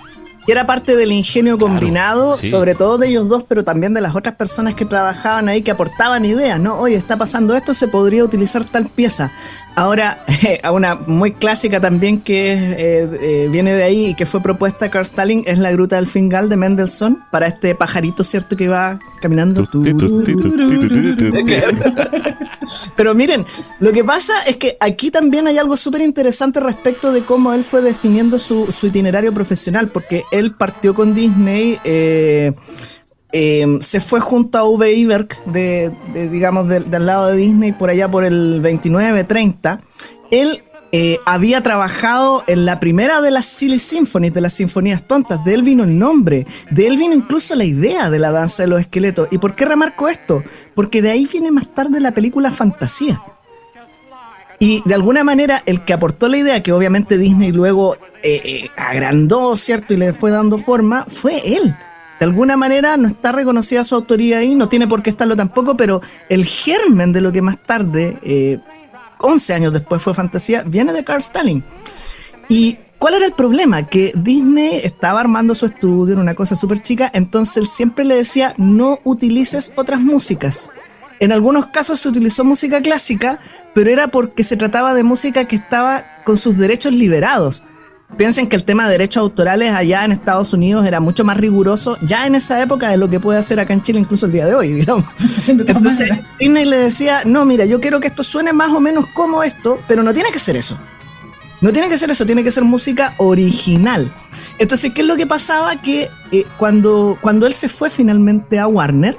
Que 0.47 0.53
era 0.53 0.67
parte 0.67 0.97
del 0.97 1.13
ingenio 1.13 1.59
Claro, 1.59 1.75
combinado, 1.75 2.35
sí. 2.37 2.51
sobre 2.51 2.75
todo 2.75 2.97
de 2.97 3.09
ellos 3.09 3.29
dos, 3.29 3.45
pero 3.47 3.65
también 3.65 3.93
de 3.93 4.01
las 4.01 4.17
otras 4.17 4.35
personas 4.37 4.75
que 4.75 4.87
trabajaban 4.87 5.47
ahí, 5.49 5.61
que 5.61 5.71
aportaban 5.71 6.25
ideas, 6.25 6.59
¿no? 6.59 6.79
Oye, 6.79 6.95
está 6.97 7.19
pasando 7.19 7.55
esto, 7.55 7.75
se 7.75 7.87
podría 7.87 8.25
utilizar 8.25 8.65
tal 8.65 8.87
pieza. 8.87 9.31
Ahora, 9.79 10.25
a 10.65 10.73
una 10.73 10.97
muy 10.97 11.31
clásica 11.33 11.81
también 11.81 12.21
que 12.21 12.53
eh, 12.53 13.09
eh, 13.21 13.49
viene 13.49 13.75
de 13.75 13.85
ahí 13.85 14.07
y 14.07 14.15
que 14.15 14.27
fue 14.27 14.43
propuesta 14.43 14.91
Carl 14.91 15.05
Stalin 15.05 15.45
es 15.47 15.59
la 15.59 15.71
Gruta 15.71 15.95
del 15.95 16.09
Fingal 16.09 16.49
de 16.49 16.57
Mendelssohn 16.57 17.23
para 17.31 17.47
este 17.47 17.77
pajarito, 17.77 18.25
¿cierto? 18.25 18.57
Que 18.57 18.67
va 18.67 18.99
caminando. 19.21 19.69
Pero 22.97 23.15
miren, 23.15 23.47
lo 23.79 23.93
que 23.93 24.03
pasa 24.03 24.43
es 24.49 24.57
que 24.57 24.77
aquí 24.81 25.13
también 25.13 25.47
hay 25.47 25.59
algo 25.59 25.77
súper 25.77 26.01
interesante 26.01 26.59
respecto 26.59 27.13
de 27.13 27.23
cómo 27.23 27.53
él 27.53 27.63
fue 27.63 27.81
definiendo 27.81 28.41
su, 28.41 28.73
su, 28.73 28.89
itinerario 28.89 29.33
profesional, 29.33 29.91
porque 29.91 30.25
él 30.33 30.57
partió 30.57 30.93
con 30.93 31.15
Disney. 31.15 31.79
Eh, 31.85 32.53
eh, 33.33 33.79
se 33.81 34.01
fue 34.01 34.21
junto 34.21 34.59
a 34.59 34.65
Uwe 34.65 34.95
Iberg, 34.95 35.29
de, 35.47 35.93
digamos, 36.13 36.69
del 36.69 37.07
lado 37.07 37.29
de 37.29 37.37
Disney, 37.37 37.73
por 37.73 37.91
allá 37.91 38.11
por 38.11 38.25
el 38.25 38.63
29-30. 38.63 39.81
Él 40.31 40.63
eh, 40.91 41.19
había 41.27 41.63
trabajado 41.63 42.43
en 42.47 42.65
la 42.65 42.81
primera 42.81 43.21
de 43.21 43.31
las 43.31 43.45
Silly 43.45 43.79
Symphonies, 43.79 44.33
de 44.33 44.41
las 44.41 44.55
Sinfonías 44.55 45.07
Tontas. 45.07 45.45
De 45.45 45.53
él 45.53 45.63
vino 45.63 45.85
el 45.85 45.99
nombre, 45.99 46.47
de 46.71 46.87
él 46.87 46.97
vino 46.97 47.15
incluso 47.15 47.55
la 47.55 47.65
idea 47.65 48.11
de 48.11 48.19
la 48.19 48.31
danza 48.31 48.63
de 48.63 48.69
los 48.71 48.81
esqueletos. 48.81 49.29
¿Y 49.31 49.39
por 49.39 49.55
qué 49.55 49.67
remarco 49.67 50.09
esto? 50.09 50.43
Porque 50.75 51.03
de 51.03 51.11
ahí 51.11 51.29
viene 51.31 51.51
más 51.51 51.75
tarde 51.75 52.01
la 52.01 52.13
película 52.13 52.51
Fantasía. 52.51 53.23
Y 54.59 54.83
de 54.87 54.95
alguna 54.95 55.23
manera 55.23 55.63
el 55.67 55.85
que 55.85 55.93
aportó 55.93 56.29
la 56.29 56.39
idea, 56.39 56.63
que 56.63 56.73
obviamente 56.73 57.19
Disney 57.19 57.53
luego 57.53 57.97
eh, 58.23 58.71
agrandó, 58.77 59.57
¿cierto? 59.57 59.95
Y 59.95 59.99
le 59.99 60.15
fue 60.15 60.31
dando 60.31 60.59
forma, 60.59 61.07
fue 61.09 61.41
él 61.45 61.77
de 62.19 62.27
alguna 62.27 62.57
manera 62.57 62.97
no 62.97 63.09
está 63.09 63.33
reconocida 63.33 63.85
su 63.85 63.95
autoría 63.95 64.39
ahí, 64.39 64.55
no 64.55 64.69
tiene 64.69 64.89
por 64.89 65.03
qué 65.03 65.11
estarlo 65.11 65.37
tampoco, 65.37 65.77
pero 65.77 66.01
el 66.29 66.45
germen 66.45 67.13
de 67.13 67.21
lo 67.21 67.33
que 67.33 67.43
más 67.43 67.59
tarde, 67.65 68.19
eh, 68.23 68.59
11 69.21 69.55
años 69.55 69.73
después 69.73 70.03
fue 70.03 70.15
fantasía, 70.15 70.63
viene 70.63 70.93
de 70.93 71.05
Carl 71.05 71.21
Stalin. 71.21 71.65
¿Y 72.49 72.79
cuál 72.99 73.15
era 73.15 73.27
el 73.27 73.33
problema? 73.33 73.87
Que 73.87 74.13
Disney 74.17 74.81
estaba 74.83 75.21
armando 75.21 75.55
su 75.55 75.67
estudio 75.67 76.15
en 76.15 76.21
una 76.21 76.35
cosa 76.35 76.57
súper 76.57 76.81
chica, 76.81 77.11
entonces 77.13 77.57
él 77.59 77.67
siempre 77.67 78.05
le 78.05 78.17
decía, 78.17 78.55
no 78.57 79.01
utilices 79.05 79.73
otras 79.77 80.01
músicas. 80.01 80.71
En 81.21 81.33
algunos 81.33 81.67
casos 81.67 82.01
se 82.01 82.09
utilizó 82.09 82.45
música 82.45 82.81
clásica, 82.81 83.41
pero 83.75 83.91
era 83.91 84.09
porque 84.09 84.45
se 84.45 84.57
trataba 84.57 84.95
de 84.95 85.03
música 85.03 85.47
que 85.47 85.57
estaba 85.57 86.23
con 86.25 86.37
sus 86.37 86.57
derechos 86.57 86.93
liberados. 86.93 87.63
Piensen 88.17 88.49
que 88.49 88.57
el 88.57 88.65
tema 88.65 88.87
de 88.87 88.93
derechos 88.93 89.21
autorales 89.21 89.73
allá 89.75 90.05
en 90.05 90.13
Estados 90.13 90.53
Unidos 90.55 90.87
era 90.87 90.99
mucho 90.99 91.25
más 91.25 91.37
riguroso 91.37 91.99
ya 92.01 92.27
en 92.27 92.35
esa 92.35 92.61
época 92.61 92.89
de 92.89 92.97
lo 92.97 93.11
que 93.11 93.21
puede 93.21 93.39
hacer 93.39 93.61
acá 93.61 93.75
en 93.75 93.83
Chile 93.83 94.01
incluso 94.01 94.27
el 94.27 94.33
día 94.33 94.47
de 94.47 94.55
hoy, 94.55 94.73
digamos. 94.73 95.05
Entonces 95.49 96.11
Disney 96.39 96.65
le 96.65 96.79
decía, 96.79 97.23
no, 97.27 97.45
mira, 97.45 97.67
yo 97.67 97.81
quiero 97.81 98.01
que 98.01 98.09
esto 98.09 98.23
suene 98.23 98.53
más 98.53 98.71
o 98.71 98.81
menos 98.81 99.07
como 99.09 99.43
esto, 99.43 99.79
pero 99.87 100.03
no 100.03 100.15
tiene 100.15 100.33
que 100.33 100.39
ser 100.39 100.57
eso. 100.57 100.79
No 101.61 101.73
tiene 101.73 101.89
que 101.89 101.99
ser 101.99 102.11
eso, 102.11 102.25
tiene 102.25 102.45
que 102.45 102.53
ser 102.53 102.65
música 102.65 103.15
original. 103.19 104.13
Entonces, 104.59 104.93
¿qué 104.95 105.03
es 105.03 105.07
lo 105.07 105.17
que 105.17 105.27
pasaba? 105.27 105.81
Que 105.83 106.09
eh, 106.31 106.47
cuando, 106.57 107.19
cuando 107.21 107.47
él 107.47 107.53
se 107.53 107.69
fue 107.69 107.91
finalmente 107.91 108.61
a 108.61 108.69
Warner, 108.69 109.19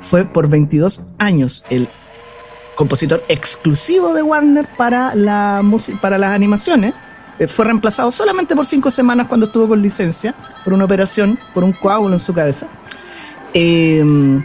fue 0.00 0.24
por 0.26 0.48
22 0.48 1.02
años 1.18 1.64
el 1.70 1.88
compositor 2.76 3.24
exclusivo 3.28 4.14
de 4.14 4.22
Warner 4.22 4.68
para, 4.76 5.14
la 5.14 5.64
para 6.00 6.18
las 6.18 6.30
animaciones 6.30 6.94
fue 7.46 7.66
reemplazado 7.66 8.10
solamente 8.10 8.56
por 8.56 8.66
cinco 8.66 8.90
semanas 8.90 9.28
cuando 9.28 9.46
estuvo 9.46 9.68
con 9.68 9.80
licencia 9.80 10.34
por 10.64 10.72
una 10.72 10.84
operación, 10.84 11.38
por 11.54 11.62
un 11.62 11.72
coágulo 11.72 12.14
en 12.14 12.18
su 12.18 12.34
cabeza. 12.34 12.66
Em, 13.54 14.42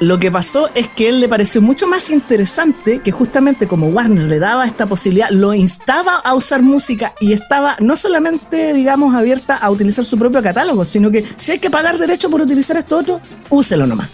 lo 0.00 0.18
que 0.18 0.30
pasó 0.30 0.70
es 0.74 0.88
que 0.88 1.08
él 1.08 1.20
le 1.20 1.28
pareció 1.28 1.60
mucho 1.60 1.86
más 1.86 2.08
interesante 2.08 3.00
que 3.00 3.12
justamente 3.12 3.68
como 3.68 3.88
Warner 3.88 4.24
le 4.24 4.38
daba 4.38 4.64
esta 4.64 4.86
posibilidad, 4.86 5.28
lo 5.30 5.52
instaba 5.52 6.16
a 6.16 6.34
usar 6.34 6.62
música 6.62 7.14
y 7.20 7.34
estaba 7.34 7.76
no 7.80 7.96
solamente, 7.96 8.72
digamos, 8.72 9.14
abierta 9.14 9.56
a 9.56 9.70
utilizar 9.70 10.04
su 10.04 10.18
propio 10.18 10.42
catálogo, 10.42 10.84
sino 10.86 11.10
que 11.10 11.26
si 11.36 11.52
hay 11.52 11.58
que 11.58 11.68
pagar 11.68 11.98
derecho 11.98 12.30
por 12.30 12.40
utilizar 12.40 12.78
esto 12.78 12.96
otro, 12.96 13.20
úselo 13.50 13.86
nomás. 13.86 14.08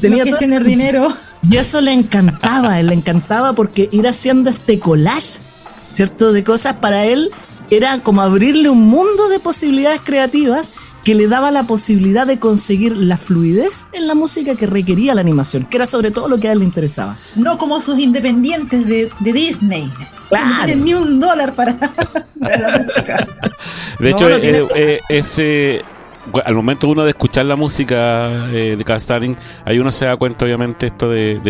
Tenía 0.00 0.24
que 0.24 0.34
tener 0.34 0.64
dinero. 0.64 1.14
Y 1.48 1.56
eso 1.56 1.80
le 1.80 1.92
encantaba, 1.92 2.80
él 2.80 2.88
le 2.88 2.94
encantaba 2.94 3.52
porque 3.52 3.88
ir 3.92 4.08
haciendo 4.08 4.50
este 4.50 4.80
collage 4.80 5.38
¿cierto? 5.92 6.32
De 6.32 6.44
cosas 6.44 6.74
para 6.74 7.04
él 7.04 7.30
era 7.70 8.00
como 8.00 8.22
abrirle 8.22 8.70
un 8.70 8.88
mundo 8.88 9.28
de 9.28 9.40
posibilidades 9.40 10.00
creativas 10.02 10.72
que 11.04 11.14
le 11.14 11.26
daba 11.26 11.50
la 11.50 11.62
posibilidad 11.62 12.26
de 12.26 12.38
conseguir 12.38 12.96
la 12.96 13.16
fluidez 13.16 13.86
en 13.92 14.06
la 14.06 14.14
música 14.14 14.56
que 14.56 14.66
requería 14.66 15.14
la 15.14 15.20
animación, 15.20 15.64
que 15.64 15.76
era 15.78 15.86
sobre 15.86 16.10
todo 16.10 16.28
lo 16.28 16.38
que 16.38 16.48
a 16.48 16.52
él 16.52 16.58
le 16.58 16.64
interesaba. 16.64 17.16
No 17.34 17.56
como 17.56 17.80
sus 17.80 17.98
independientes 17.98 18.86
de, 18.86 19.10
Disney. 19.20 19.90
Claro. 20.28 20.46
No 20.46 20.64
tienen 20.64 20.84
ni 20.84 20.94
un 20.94 21.20
dólar 21.20 21.54
para, 21.54 21.78
la 22.40 22.78
música. 22.82 23.26
De 23.98 24.10
hecho, 24.10 24.28
eh, 24.28 24.66
eh, 24.74 25.00
ese 25.08 25.82
al 26.44 26.54
momento 26.54 26.88
uno 26.88 27.04
de 27.04 27.10
escuchar 27.10 27.46
la 27.46 27.56
música 27.56 28.48
eh, 28.52 28.76
de 28.76 28.84
Carl 28.84 28.98
Stalin, 28.98 29.36
ahí 29.64 29.78
uno 29.78 29.90
se 29.90 30.06
da 30.06 30.16
cuenta 30.16 30.44
obviamente 30.44 30.86
esto 30.86 31.08
de, 31.08 31.40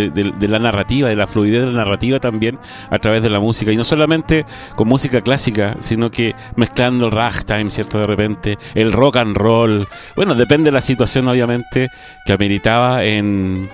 la 0.40 0.58
narrativa, 0.58 1.08
de 1.08 1.16
la 1.16 1.26
fluidez 1.26 1.60
de 1.60 1.72
la 1.72 1.84
narrativa 1.84 2.20
también 2.20 2.58
a 2.90 2.98
través 2.98 3.22
de 3.22 3.30
la 3.30 3.40
música. 3.40 3.72
Y 3.72 3.76
no 3.76 3.84
solamente 3.84 4.46
con 4.76 4.88
música 4.88 5.20
clásica, 5.20 5.76
sino 5.80 6.10
que 6.10 6.34
mezclando 6.56 7.06
el 7.06 7.12
ragtime, 7.12 7.70
¿cierto? 7.70 7.98
De 7.98 8.06
repente, 8.06 8.58
el 8.74 8.92
rock 8.92 9.16
and 9.16 9.36
roll. 9.36 9.88
Bueno, 10.16 10.34
depende 10.34 10.66
de 10.66 10.72
la 10.72 10.80
situación 10.80 11.28
obviamente 11.28 11.88
que 12.24 12.32
ameritaba 12.32 13.04
en, 13.04 13.70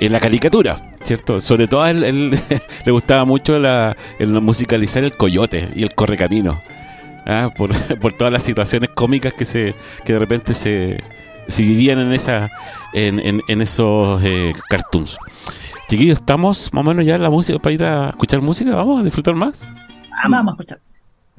en 0.00 0.12
la 0.12 0.20
caricatura. 0.20 0.76
¿Cierto? 1.02 1.38
Sobre 1.38 1.68
todo 1.68 1.82
a 1.82 1.90
él, 1.90 2.30
le 2.86 2.92
gustaba 2.92 3.26
mucho 3.26 3.58
la, 3.58 3.94
el 4.18 4.28
musicalizar 4.40 5.04
el 5.04 5.14
coyote 5.16 5.68
y 5.74 5.82
el 5.82 5.94
correcamino. 5.94 6.62
¿Ah? 7.26 7.50
por, 7.56 7.70
por, 8.00 8.12
todas 8.12 8.32
las 8.32 8.42
situaciones 8.42 8.90
cómicas 8.90 9.34
que 9.34 9.44
se 9.44 9.74
que 10.04 10.12
de 10.12 10.18
repente 10.18 10.54
se, 10.54 11.02
se 11.48 11.62
vivían 11.62 11.98
en 11.98 12.12
esa 12.12 12.50
en, 12.92 13.42
en, 13.46 13.60
esos 13.60 14.22
eh, 14.24 14.52
cartoons. 14.68 15.18
Chiquillos, 15.88 16.18
estamos 16.18 16.72
más 16.72 16.84
o 16.84 16.88
menos 16.88 17.04
ya 17.04 17.16
en 17.16 17.22
la 17.22 17.30
música 17.30 17.58
para 17.58 17.72
ir 17.72 17.84
a 17.84 18.10
escuchar 18.10 18.40
música, 18.40 18.74
vamos 18.74 19.00
a 19.00 19.04
disfrutar 19.04 19.34
más. 19.34 19.72
Vamos 20.28 20.48
a 20.48 20.50
escuchar. 20.52 20.80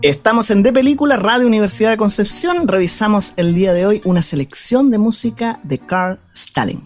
Estamos 0.02 0.52
en 0.52 0.62
De 0.62 0.74
Película, 0.74 1.16
Radio 1.16 1.48
Universidad 1.48 1.92
de 1.92 1.98
Concepción. 1.98 2.68
Revisamos 2.68 3.34
el 3.38 3.54
día 3.54 3.72
de 3.72 3.86
hoy 3.86 4.02
una 4.04 4.22
selección 4.22 4.92
de 4.92 4.98
música 4.98 5.62
de 5.64 5.78
Carl 5.80 6.20
Stalling. 6.36 6.86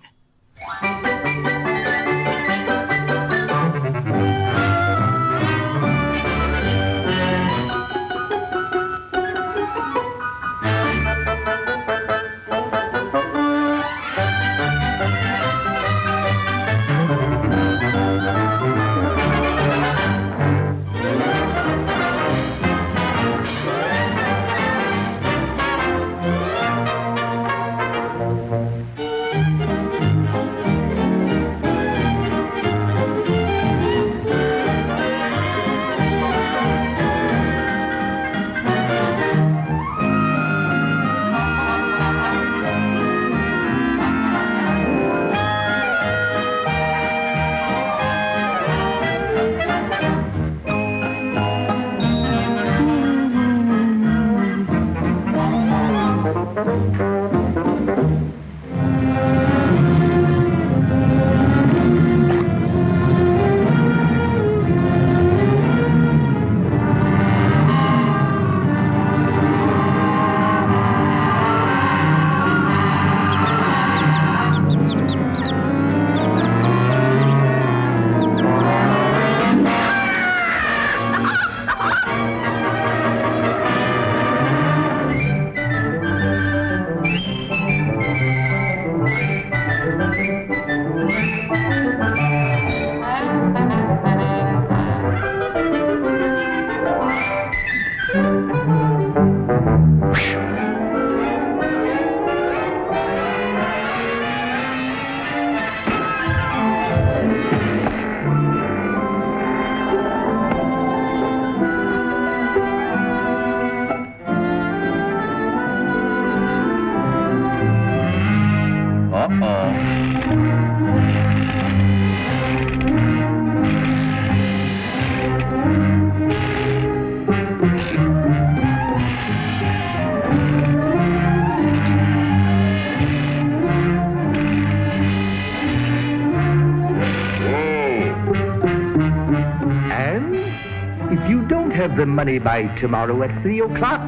have 141.80 141.96
the 141.96 142.06
money 142.06 142.40
by 142.40 142.64
tomorrow 142.76 143.24
at 143.24 143.42
three 143.42 143.62
o'clock. 143.62 144.02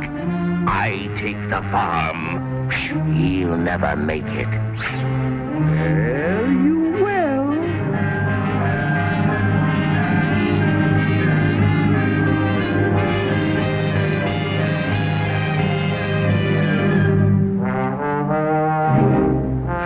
I 0.67 1.09
take 1.15 1.37
the 1.49 1.61
farm. 1.71 2.69
He'll 3.15 3.55
never 3.55 3.95
make 3.95 4.25
it. 4.25 4.49
Well, 5.55 6.51
you 6.51 6.79
will. 7.01 7.53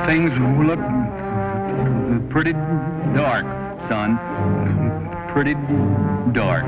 Things 0.07 0.33
look 0.65 0.79
pretty 2.31 2.53
dark, 3.13 3.45
son. 3.87 4.17
Pretty 5.29 5.53
dark. 6.33 6.65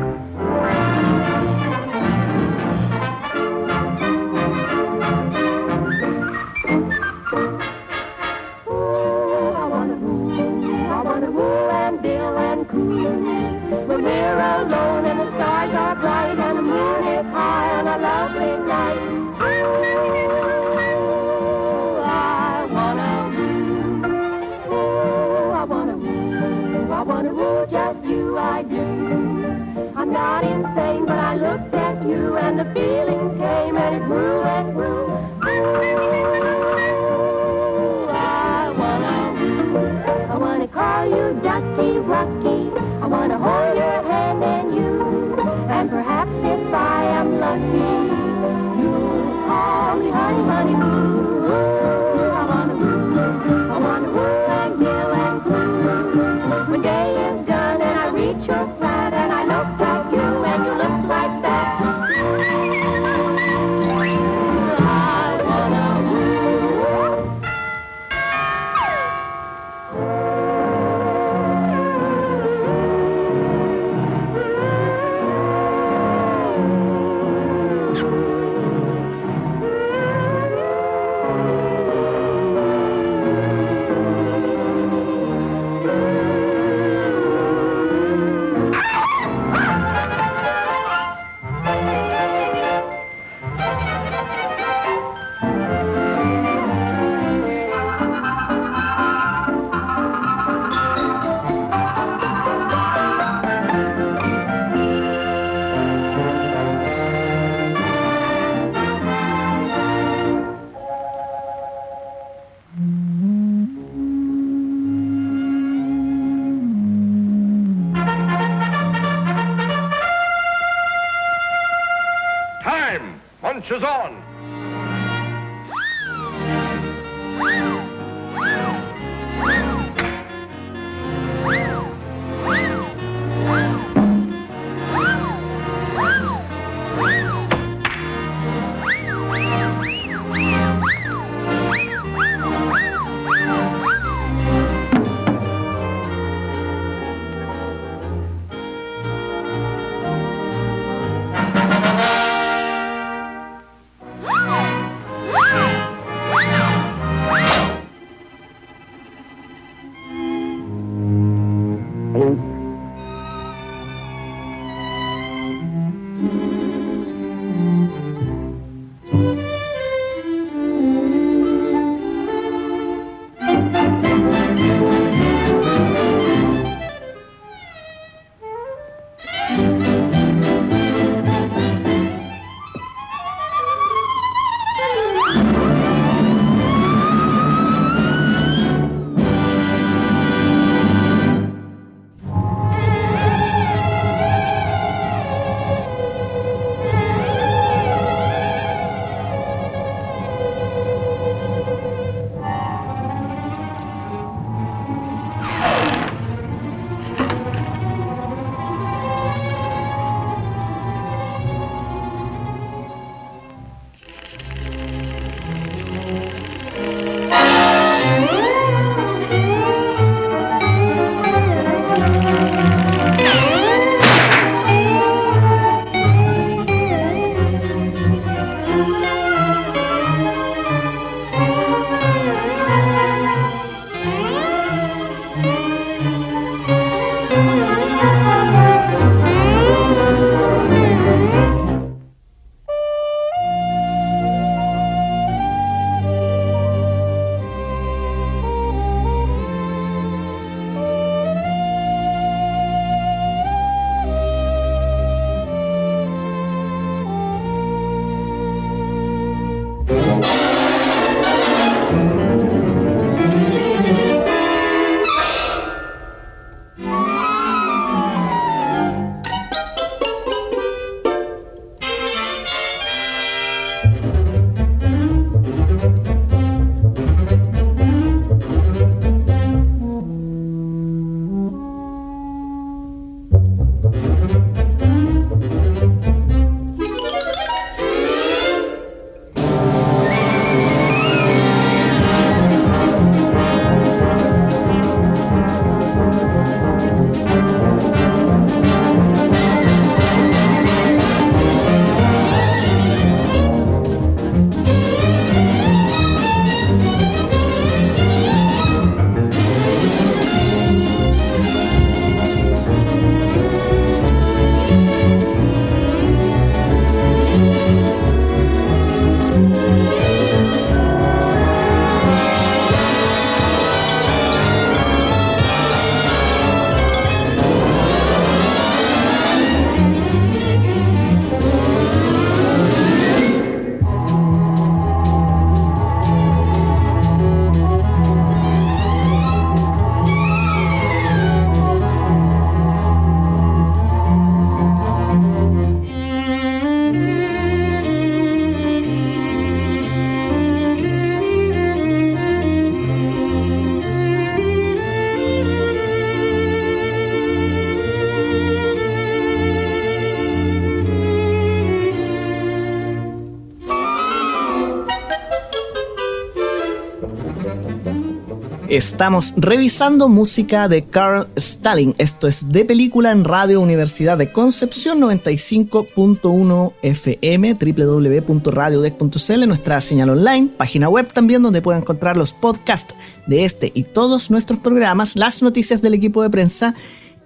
Estamos 368.78 369.34
revisando 369.38 370.08
música 370.08 370.68
de 370.68 370.86
Carl 370.86 371.28
Stalin. 371.36 371.96
Esto 371.98 372.28
es 372.28 372.50
de 372.50 372.64
película 372.64 373.12
en 373.12 373.24
Radio 373.24 373.60
Universidad 373.60 374.20
de 374.20 374.32
Concepción 374.32 375.00
95.1 375.02 376.74
FM, 376.84 377.56
www.radiodec.cl, 377.56 379.48
nuestra 379.48 379.82
señal 379.82 380.12
online, 380.12 380.50
página 380.56 380.90
web 380.90 381.12
también 381.12 381.42
donde 381.42 381.64
pueden 381.64 381.82
encontrar 381.82 382.18
los 382.18 382.34
podcasts 382.34 382.94
de 383.26 383.46
este 383.46 383.72
y 383.74 383.82
todos 383.82 384.30
nuestros 384.30 384.60
programas, 384.60 385.16
las 385.16 385.42
noticias 385.42 385.82
del 385.82 385.96
equipo 385.96 386.22
de 386.22 386.30
prensa 386.30 386.76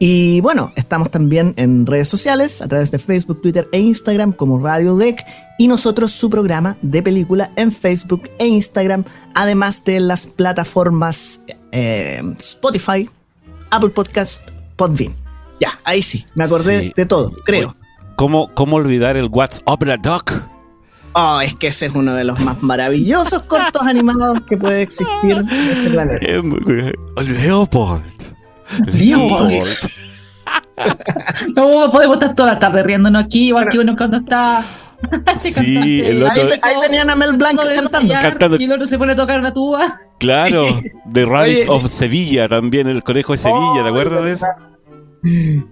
y 0.04 0.42
bueno, 0.42 0.72
estamos 0.76 1.12
también 1.12 1.54
en 1.58 1.86
redes 1.86 2.08
sociales, 2.08 2.64
a 2.64 2.68
través 2.68 2.90
de 2.90 2.98
Facebook, 2.98 3.40
Twitter 3.40 3.70
e 3.72 3.78
Instagram 3.78 4.32
como 4.32 4.58
Radio 4.58 4.98
Deck 4.98 5.24
y 5.60 5.68
nosotros 5.68 6.12
su 6.12 6.28
programa 6.28 6.76
de 6.82 7.04
película 7.04 7.52
en 7.56 7.72
Facebook 7.72 8.24
e 8.40 8.48
Instagram, 8.48 9.04
además 9.36 9.84
de 9.86 10.00
las 10.00 10.26
plataformas 10.26 11.44
eh, 11.72 12.20
Spotify, 12.40 13.08
Apple 13.70 13.92
Podcast, 13.92 14.50
Podbean. 14.76 15.14
Ya, 15.60 15.80
ahí 15.84 16.02
sí, 16.02 16.26
me 16.34 16.46
acordé 16.46 16.82
Sí. 16.82 16.94
de 16.96 17.06
todo, 17.06 17.32
creo. 17.46 17.76
¿Cómo, 18.16 18.50
¿Cómo 18.56 18.78
olvidar 18.78 19.18
el 19.18 19.28
What's 19.28 19.62
Opera 19.66 19.98
Doc? 19.98 20.34
Oh, 21.14 21.42
es 21.42 21.54
que 21.54 21.68
ese 21.68 21.86
es 21.86 21.94
uno 21.94 22.16
de 22.16 22.24
los 22.24 22.40
más 22.40 22.64
maravillosos 22.64 23.44
cortos 23.44 23.82
animados 23.86 24.40
que 24.50 24.58
puede 24.58 24.82
existir 24.82 25.38
en 25.38 25.48
este 25.52 25.90
planeta. 25.92 26.26
Leopold. 27.22 28.41
No 31.56 31.92
podemos 31.92 32.16
estar 32.16 32.36
toda 32.36 32.54
la 32.54 32.60
tarde 32.60 32.84
riéndonos 32.84 33.26
aquí, 33.26 33.48
igual 33.48 33.68
que 33.70 33.80
uno 33.80 33.96
cuando 33.96 34.18
está. 34.18 34.64
Sí, 35.36 36.00
el 36.06 36.22
otro- 36.22 36.44
Ahí, 36.44 36.60
ahí 36.62 36.76
tenían 36.80 37.10
a 37.10 37.16
Mel 37.16 37.34
Blanc 37.34 37.60
cantando. 37.60 38.56
Y 38.58 38.64
el 38.66 38.72
otro 38.72 38.86
se 38.86 39.00
pone 39.00 39.14
a 39.14 39.16
tocar 39.16 39.40
una 39.40 39.52
tuba. 39.54 40.00
Claro, 40.20 40.68
The 41.12 41.26
Rabbit 41.26 41.58
Oye. 41.62 41.70
of 41.70 41.88
Sevilla 41.88 42.48
también, 42.48 42.88
el 42.88 43.02
conejo 43.02 43.32
de 43.32 43.40
Sevilla, 43.40 43.82
¿te 43.82 43.90
acuerdas 43.90 44.24
de 44.24 44.32
eso? 44.34 44.46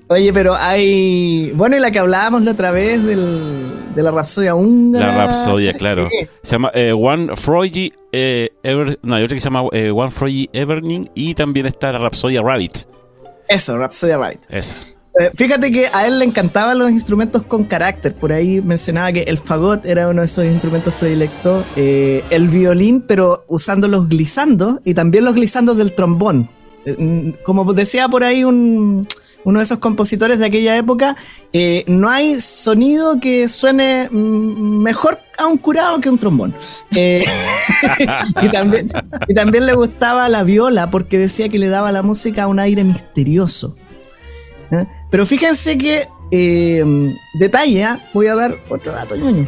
Oye, 0.08 0.34
pero 0.34 0.56
hay. 0.56 1.52
Bueno, 1.54 1.78
y 1.78 1.80
la 1.80 1.91
que 1.91 2.00
hablábamos 2.00 2.41
la 2.41 2.52
otra 2.52 2.72
vez 2.72 3.04
del, 3.04 3.72
de 3.96 4.04
la 4.04 4.12
Rapsodia 4.12 4.56
húngara. 4.56 5.08
La 5.08 5.26
Rapsodia, 5.28 5.74
claro. 5.74 6.10
Se 6.42 6.52
llama 6.56 6.72
eh, 6.74 6.92
One 6.94 7.36
Freudy 7.36 7.94
eh, 8.12 8.50
Ever. 8.64 9.00
No, 9.02 9.16
hay 9.16 9.24
otra 9.24 9.36
que 9.36 9.42
se 9.42 9.50
llama 9.50 9.68
eh, 9.72 9.92
One 9.92 10.12
Freudy 10.12 10.50
Everning 10.54 11.10
y 11.16 11.34
también 11.34 11.66
está 11.66 11.92
la 11.92 12.00
Rapsodia 12.00 12.42
Rabbit. 12.42 12.78
Eso, 13.48 13.78
Rapsodia 13.78 14.18
Rabbit. 14.18 14.42
Esa. 14.50 14.76
Eh, 15.20 15.32
Fíjate 15.38 15.72
que 15.72 15.88
a 15.92 16.06
él 16.08 16.20
le 16.20 16.26
encantaban 16.26 16.78
los 16.78 16.92
instrumentos 16.92 17.44
con 17.44 17.64
carácter. 17.66 18.16
Por 18.16 18.32
ahí 18.32 18.62
mencionaba 18.62 19.12
que 19.12 19.24
el 19.24 19.38
fagot 19.38 19.86
era 19.86 20.08
uno 20.08 20.22
de 20.22 20.26
esos 20.26 20.46
instrumentos 20.46 20.94
predilectos. 20.96 21.66
Eh, 21.76 22.24
el 22.30 22.48
violín, 22.48 23.02
pero 23.02 23.44
usando 23.48 23.88
los 23.88 24.08
glisandos 24.08 24.76
y 24.86 24.94
también 24.94 25.26
los 25.26 25.34
glisandos 25.34 25.78
del 25.78 25.94
trombón. 25.94 26.48
Eh, 26.86 26.96
mm, 26.98 27.44
Como 27.44 27.74
decía 27.74 28.08
por 28.08 28.24
ahí 28.24 28.44
un- 28.44 29.08
uno 29.44 29.60
de 29.60 29.66
esos 29.66 29.80
compositores 29.80 30.40
de 30.40 30.46
aquella 30.46 30.78
época, 30.78 31.16
eh, 31.54 31.84
no 31.88 32.10
hay 32.10 32.42
sonido 32.42 33.20
que 33.20 33.48
suene 33.48 34.10
mejor 34.10 35.20
a 35.38 35.48
un 35.48 35.58
curado 35.58 36.00
que 36.02 36.10
un 36.10 36.18
trombón. 36.18 36.54
Eh, 36.92 37.24
y, 38.42 38.50
también, 39.34 39.66
le 39.66 39.74
gustaba 39.74 40.28
la 40.30 40.44
viola 40.44 40.90
porque 40.90 41.18
decía 41.18 41.50
que 41.50 41.60
le 41.60 41.70
daba 41.70 41.90
a 41.90 41.92
la 41.92 42.02
música 42.02 42.48
un 42.48 42.60
aire 42.60 42.84
misterioso. 42.84 43.76
¿eh? 44.72 44.86
Pero 45.10 45.26
fíjense 45.26 45.78
que, 45.78 46.08
detalle, 47.40 47.84
¿ah? 47.84 48.00
voy 48.14 48.28
a 48.28 48.36
dar 48.36 48.58
otro 48.70 48.92
dato, 48.92 49.16
ñoño. 49.16 49.48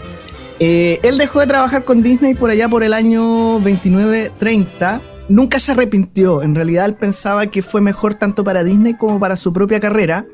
Él 0.60 1.18
dejó 1.18 1.40
de 1.40 1.48
trabajar 1.48 1.84
con 1.84 2.04
Disney 2.04 2.36
por 2.36 2.52
allá 2.52 2.70
por 2.70 2.84
el 2.84 2.94
año 2.94 3.60
29-30. 3.60 5.02
Nunca 5.30 5.60
se 5.60 5.72
arrepintió. 5.72 6.42
En 6.42 6.56
realidad 6.56 6.86
él 6.86 6.96
pensaba 6.96 7.48
que 7.48 7.62
fue 7.62 7.82
mejor 7.82 8.16
tanto 8.16 8.44
para 8.44 8.64
Disney 8.64 8.96
como 8.96 9.20
para 9.20 9.36
su 9.36 9.54
propia 9.54 9.80
carrera. 9.80 10.26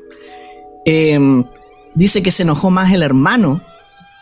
Eh, 0.84 1.44
dice 1.94 2.22
que 2.22 2.30
se 2.30 2.42
enojó 2.42 2.70
más 2.70 2.92
el 2.92 3.02
hermano 3.02 3.60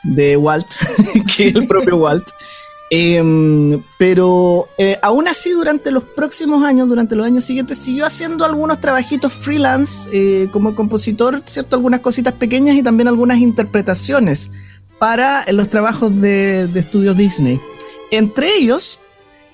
de 0.03 0.37
Walt 0.37 0.67
que 1.37 1.49
el 1.49 1.67
propio 1.67 1.97
Walt. 1.99 2.29
Eh, 2.89 3.81
pero 3.99 4.69
eh, 4.79 4.97
aún 5.03 5.27
así 5.27 5.51
durante 5.51 5.91
los 5.91 6.05
próximos 6.05 6.65
años, 6.65 6.89
durante 6.89 7.17
los 7.17 7.27
años 7.27 7.45
siguientes, 7.45 7.79
siguió 7.79 8.07
haciendo 8.07 8.45
algunos 8.45 8.81
trabajitos 8.81 9.33
freelance 9.33 10.09
eh, 10.13 10.49
como 10.53 10.75
compositor, 10.77 11.43
¿cierto? 11.47 11.77
Algunas 11.77 12.01
cositas 12.01 12.35
pequeñas 12.35 12.77
y 12.77 12.83
también 12.83 13.09
algunas 13.09 13.39
interpretaciones 13.39 14.53
para 14.99 15.45
los 15.53 15.69
trabajos 15.69 16.21
de, 16.21 16.69
de 16.69 16.81
estudios 16.81 17.17
Disney. 17.17 17.61
Entre 18.13 18.55
ellos 18.55 19.01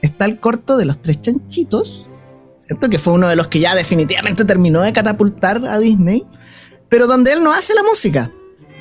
está 0.02 0.26
el 0.26 0.38
corto 0.38 0.76
de 0.76 0.84
los 0.84 1.00
tres 1.00 1.20
chanchitos, 1.22 2.08
¿cierto? 2.58 2.90
Que 2.90 2.98
fue 2.98 3.14
uno 3.14 3.28
de 3.28 3.36
los 3.36 3.46
que 3.46 3.60
ya 3.60 3.74
definitivamente 3.74 4.44
terminó 4.44 4.82
de 4.82 4.92
catapultar 4.92 5.64
a 5.66 5.78
Disney, 5.78 6.24
pero 6.88 7.06
donde 7.06 7.32
él 7.32 7.42
no 7.42 7.52
hace 7.52 7.74
la 7.74 7.82
música, 7.82 8.30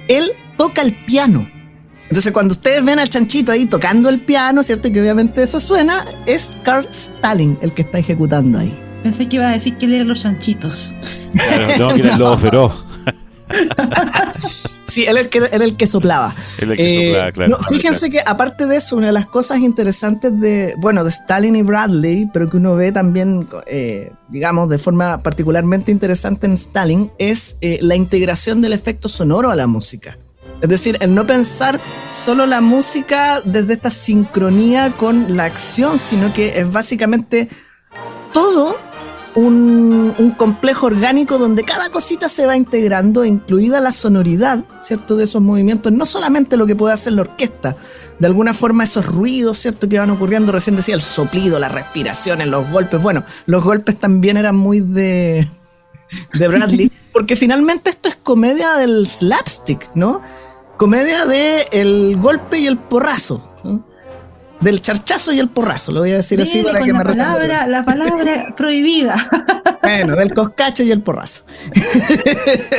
él 0.08 0.32
toca 0.58 0.82
el 0.82 0.94
piano. 0.94 1.48
Entonces, 2.10 2.34
cuando 2.34 2.52
ustedes 2.52 2.84
ven 2.84 3.00
al 3.00 3.10
chanchito 3.10 3.54
ahí 3.54 3.68
tocando 3.68 4.10
el 4.10 4.20
piano, 4.20 4.64
¿cierto? 4.64 4.90
Y 4.90 4.92
que 4.92 5.00
obviamente 5.00 5.42
eso 5.44 5.62
suena, 5.62 6.06
es 6.26 6.52
Carl 6.64 6.86
Stalin 6.92 7.58
el 7.62 7.74
que 7.74 7.84
está 7.84 8.00
ejecutando 8.00 8.60
ahí. 8.60 8.78
Pensé 9.02 9.30
que 9.30 9.38
iba 9.38 9.48
a 9.48 9.54
decir 9.54 9.78
que 9.78 9.86
él 9.86 9.94
era 9.94 10.04
los 10.04 10.22
chanchitos. 10.22 10.94
Claro, 11.34 11.78
no, 11.78 11.96
que 11.96 12.02
era 12.02 12.14
el 12.14 12.20
lobo 12.20 12.38
feroz. 12.38 12.86
Sí, 14.92 15.04
él 15.04 15.12
era 15.12 15.22
el 15.22 15.30
que, 15.30 15.38
era 15.38 15.64
el 15.64 15.78
que 15.78 15.88
soplaba. 15.88 16.36
Él 16.60 16.72
el 16.72 16.78
que 16.78 17.06
soplaba, 17.08 17.32
claro. 17.32 17.58
no, 17.58 17.64
fíjense 17.64 18.10
que 18.10 18.20
aparte 18.26 18.68
de 18.68 18.76
eso, 18.76 18.98
una 18.98 19.08
de 19.08 19.14
las 19.14 19.26
cosas 19.26 19.60
interesantes 19.60 20.38
de, 20.38 20.74
bueno, 20.80 21.06
de 21.06 21.10
Stalin 21.10 21.56
y 21.56 21.62
Bradley, 21.62 22.30
pero 22.34 22.50
que 22.50 22.58
uno 22.58 22.76
ve 22.76 22.92
también, 22.92 23.48
eh, 23.68 24.12
digamos, 24.28 24.68
de 24.68 24.78
forma 24.78 25.24
particularmente 25.24 25.94
interesante 25.94 26.46
en 26.46 26.54
Stalin, 26.54 27.10
es 27.20 27.58
eh, 27.62 27.80
la 27.82 27.96
integración 27.96 28.62
del 28.62 28.74
efecto 28.74 29.08
sonoro 29.08 29.50
a 29.50 29.56
la 29.56 29.66
música. 29.66 30.18
Es 30.62 30.68
decir, 30.68 30.98
el 31.00 31.16
no 31.16 31.26
pensar 31.26 31.80
solo 32.10 32.46
la 32.46 32.60
música 32.60 33.42
desde 33.46 33.74
esta 33.74 33.92
sincronía 33.92 34.92
con 34.92 35.38
la 35.38 35.46
acción, 35.46 35.98
sino 36.00 36.34
que 36.34 36.60
es 36.60 36.70
básicamente 36.70 37.48
todo 38.34 38.78
un, 39.36 40.14
un 40.18 40.32
complejo 40.32 40.88
orgánico 40.88 41.38
donde 41.38 41.64
cada 41.64 41.90
cosita 41.90 42.30
se 42.30 42.46
va 42.46 42.56
integrando, 42.58 43.26
incluida 43.26 43.80
la 43.80 43.92
sonoridad, 43.92 44.64
¿cierto? 44.80 45.16
De 45.16 45.24
esos 45.24 45.42
movimientos, 45.42 45.92
no 45.92 46.06
solamente 46.06 46.58
lo 46.58 46.66
que 46.66 46.76
puede 46.76 46.94
hacer 46.94 47.14
la 47.14 47.22
orquesta, 47.22 47.76
de 48.20 48.28
alguna 48.28 48.54
forma 48.54 48.84
esos 48.84 49.06
ruidos, 49.06 49.58
¿cierto? 49.60 49.88
Que 49.88 50.00
van 50.00 50.10
ocurriendo, 50.10 50.52
recién 50.52 50.76
decía 50.76 50.96
el 50.96 51.02
soplido, 51.02 51.60
las 51.60 51.72
respiraciones, 51.72 52.48
los 52.48 52.70
golpes, 52.70 53.02
bueno, 53.02 53.24
los 53.46 53.64
golpes 53.64 53.98
también 53.98 54.38
eran 54.38 54.56
muy 54.56 54.80
de, 54.80 55.48
de 56.34 56.48
Bradley, 56.48 56.92
porque 57.14 57.36
finalmente 57.36 57.90
esto 57.90 58.10
es 58.10 58.16
comedia 58.16 58.74
del 58.74 59.08
slapstick, 59.08 59.90
¿no? 59.96 60.22
Comedia 60.78 61.26
de 61.26 61.66
el 61.72 62.18
golpe 62.18 62.60
y 62.60 62.68
el 62.68 62.78
porrazo. 62.78 63.56
¿no? 63.64 63.91
Del 64.62 64.82
charchazo 64.82 65.34
y 65.34 65.40
el 65.40 65.50
porrazo, 65.50 65.92
lo 65.92 66.02
voy 66.02 66.12
a 66.12 66.18
decir 66.18 66.40
así 66.40 66.62
para 66.62 66.80
con 66.80 66.88
que 66.88 66.94
la 66.94 67.00
me 67.00 67.06
palabra, 67.06 67.68
la 67.68 67.84
palabra 67.84 68.54
prohibida. 68.58 69.28
Bueno, 69.82 70.16
del 70.16 70.34
coscacho 70.34 70.84
y 70.84 70.92
el 70.92 71.02
porrazo. 71.02 71.44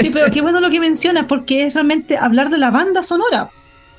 Sí, 0.01 0.11
pero 0.13 0.31
qué 0.31 0.41
bueno 0.41 0.61
lo 0.61 0.71
que 0.71 0.81
mencionas, 0.81 1.25
porque 1.27 1.67
es 1.67 1.75
realmente 1.75 2.17
hablar 2.17 2.51
de 2.51 2.59
la 2.59 2.71
banda 2.71 3.03
sonora. 3.03 3.49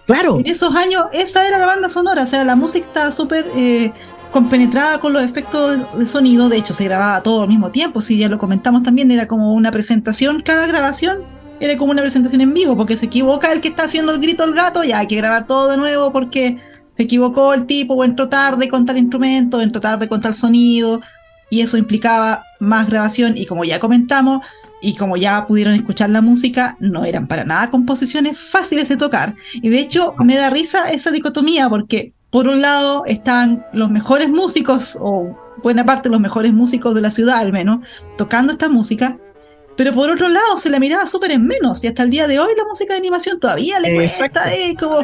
Claro, 0.05 0.39
En 0.39 0.47
esos 0.47 0.75
años, 0.75 1.05
esa 1.13 1.47
era 1.47 1.57
la 1.57 1.65
banda 1.65 1.89
sonora, 1.89 2.23
o 2.23 2.27
sea, 2.27 2.43
la 2.43 2.55
música 2.55 2.85
estaba 2.87 3.11
súper 3.11 3.45
eh, 3.55 3.91
compenetrada 4.31 4.99
con 4.99 5.13
los 5.13 5.21
efectos 5.21 5.77
de, 5.77 5.99
de 5.99 6.07
sonido, 6.07 6.49
de 6.49 6.57
hecho 6.57 6.73
se 6.73 6.83
grababa 6.83 7.21
todo 7.21 7.43
al 7.43 7.47
mismo 7.47 7.69
tiempo, 7.71 8.01
si 8.01 8.17
ya 8.17 8.27
lo 8.27 8.37
comentamos 8.37 8.83
también, 8.83 9.11
era 9.11 9.27
como 9.27 9.53
una 9.53 9.71
presentación, 9.71 10.41
cada 10.41 10.67
grabación 10.67 11.19
era 11.59 11.77
como 11.77 11.91
una 11.91 12.01
presentación 12.01 12.41
en 12.41 12.53
vivo, 12.53 12.75
porque 12.75 12.97
se 12.97 13.05
equivoca 13.05 13.51
el 13.51 13.61
que 13.61 13.69
está 13.69 13.85
haciendo 13.85 14.11
el 14.11 14.19
grito 14.19 14.43
al 14.43 14.53
gato, 14.53 14.83
ya 14.83 14.99
hay 14.99 15.07
que 15.07 15.15
grabar 15.15 15.47
todo 15.47 15.69
de 15.69 15.77
nuevo 15.77 16.11
porque 16.11 16.59
se 16.95 17.03
equivocó 17.03 17.53
el 17.53 17.65
tipo, 17.65 17.95
o 17.95 18.03
entró 18.03 18.29
tarde 18.29 18.69
con 18.69 18.85
tal 18.85 18.97
instrumento, 18.97 19.61
entró 19.61 19.81
tarde 19.81 20.07
con 20.07 20.21
tal 20.21 20.33
sonido, 20.33 21.01
y 21.49 21.61
eso 21.61 21.77
implicaba 21.77 22.43
más 22.59 22.87
grabación, 22.87 23.33
y 23.37 23.45
como 23.45 23.63
ya 23.63 23.79
comentamos, 23.79 24.45
y 24.81 24.95
como 24.95 25.15
ya 25.15 25.47
pudieron 25.47 25.73
escuchar 25.73 26.09
la 26.09 26.21
música, 26.21 26.75
no 26.79 27.05
eran 27.05 27.27
para 27.27 27.45
nada 27.45 27.71
composiciones 27.71 28.37
fáciles 28.51 28.89
de 28.89 28.97
tocar. 28.97 29.33
Y 29.53 29.69
de 29.69 29.79
hecho 29.79 30.13
me 30.19 30.35
da 30.35 30.49
risa 30.49 30.91
esa 30.91 31.09
dicotomía 31.09 31.69
porque 31.69 32.11
por 32.29 32.47
un 32.47 32.61
lado 32.61 33.03
están 33.05 33.65
los 33.71 33.89
mejores 33.89 34.29
músicos, 34.29 34.97
o 34.99 35.37
buena 35.63 35.85
parte 35.85 36.09
de 36.09 36.13
los 36.13 36.19
mejores 36.19 36.51
músicos 36.51 36.93
de 36.93 37.01
la 37.01 37.11
ciudad 37.11 37.37
al 37.37 37.53
menos, 37.53 37.79
tocando 38.17 38.51
esta 38.51 38.67
música, 38.67 39.17
pero 39.75 39.93
por 39.93 40.09
otro 40.09 40.27
lado 40.29 40.57
se 40.57 40.69
la 40.69 40.79
miraba 40.79 41.05
súper 41.07 41.31
en 41.31 41.45
menos 41.47 41.83
y 41.83 41.87
hasta 41.87 42.03
el 42.03 42.09
día 42.09 42.27
de 42.27 42.39
hoy 42.39 42.53
la 42.57 42.63
música 42.65 42.93
de 42.93 42.99
animación 42.99 43.39
todavía 43.39 43.79
le 43.79 43.95
cuesta, 43.95 44.53
eh, 44.53 44.75
como, 44.79 44.99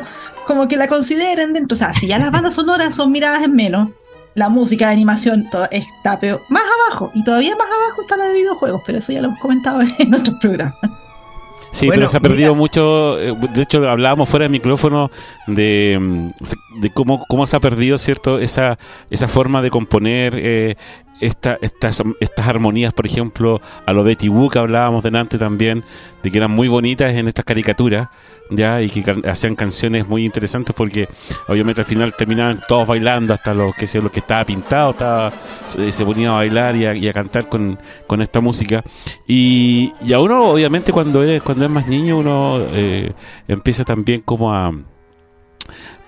como 0.45 0.67
que 0.67 0.78
la 0.78 0.88
consideren 0.88 1.53
dentro. 1.53 1.76
O 1.76 1.78
sea, 1.78 1.93
si 1.93 2.07
ya 2.07 2.20
las 2.20 2.32
bandas 2.32 2.53
sonoras 2.53 2.95
son 2.95 3.11
miradas 3.11 3.41
en 3.43 3.53
menos, 3.55 3.89
la 4.36 4.47
música 4.49 4.88
de 4.88 4.93
animación 4.93 5.47
está 5.72 6.20
peor, 6.20 6.41
más 6.49 6.63
abajo 6.88 7.11
y 7.15 7.24
todavía 7.24 7.55
más 7.55 7.67
abajo 7.67 8.01
está 8.03 8.15
la 8.15 8.26
de 8.26 8.34
videojuegos, 8.36 8.82
pero 8.86 8.99
eso 8.99 9.11
ya 9.11 9.22
lo 9.22 9.30
hemos 9.30 9.39
comentado 9.39 9.82
en 9.99 10.13
otros 10.13 10.38
programas. 10.39 10.76
Sí, 11.72 11.86
Bueno, 11.86 11.99
pero 11.99 12.07
se 12.07 12.17
ha 12.17 12.20
perdido 12.20 12.53
mira. 12.53 12.59
mucho. 12.59 13.20
eh, 13.20 13.36
De 13.53 13.61
hecho, 13.61 13.88
hablábamos 13.88 14.28
fuera 14.28 14.43
del 14.45 14.51
micrófono 14.51 15.11
de, 15.45 15.97
mm, 15.99 16.30
de 16.82 16.89
cómo, 16.91 17.24
cómo 17.28 17.45
se 17.45 17.55
ha 17.55 17.59
perdido, 17.59 17.95
¿cierto? 17.99 18.39
Esa, 18.39 18.80
esa 19.11 19.28
forma 19.28 19.61
de 19.61 19.70
componer. 19.70 20.34
eh, 20.36 20.76
esta, 21.20 21.57
estas, 21.61 22.01
estas 22.20 22.47
armonías, 22.47 22.93
por 22.93 23.05
ejemplo, 23.05 23.61
a 23.86 23.93
lo 23.93 24.03
Betty 24.03 24.30
Boop 24.30 24.53
que 24.53 24.59
hablábamos 24.59 25.03
delante 25.03 25.38
también, 25.38 25.84
de 26.24 26.32
que 26.32 26.38
eran 26.38 26.51
muy 26.51 26.67
bonitas 26.67 27.13
en 27.13 27.28
estas 27.28 27.45
caricaturas, 27.45 28.09
ya, 28.49 28.82
y 28.82 28.89
que 28.89 29.03
hacían 29.28 29.55
canciones 29.55 30.07
muy 30.07 30.26
interesantes 30.26 30.74
porque 30.76 31.07
obviamente 31.47 31.82
al 31.82 31.86
final 31.86 32.15
terminaban 32.15 32.61
todos 32.67 32.88
bailando, 32.88 33.34
hasta 33.34 33.53
los 33.53 33.76
que 33.76 33.86
se, 33.86 34.01
los 34.01 34.11
que 34.11 34.20
estaba 34.20 34.43
pintado, 34.45 34.91
estaba, 34.91 35.32
se, 35.65 35.91
se 35.91 36.05
ponía 36.05 36.30
a 36.32 36.36
bailar 36.36 36.76
y 36.76 36.86
a, 36.86 36.95
y 36.95 37.07
a 37.07 37.13
cantar 37.13 37.47
con, 37.47 37.78
con 38.07 38.22
esta 38.22 38.39
música. 38.39 38.84
Y, 39.28 39.93
y 40.01 40.13
a 40.13 40.20
uno, 40.20 40.45
obviamente, 40.45 40.91
cuando 40.91 41.24
es, 41.24 41.41
cuando 41.43 41.65
es 41.65 41.72
más 41.72 41.88
niño, 41.88 42.17
uno 42.17 42.59
eh, 42.74 43.13
empieza 43.47 43.84
también 43.84 44.22
como 44.22 44.53
a 44.53 44.72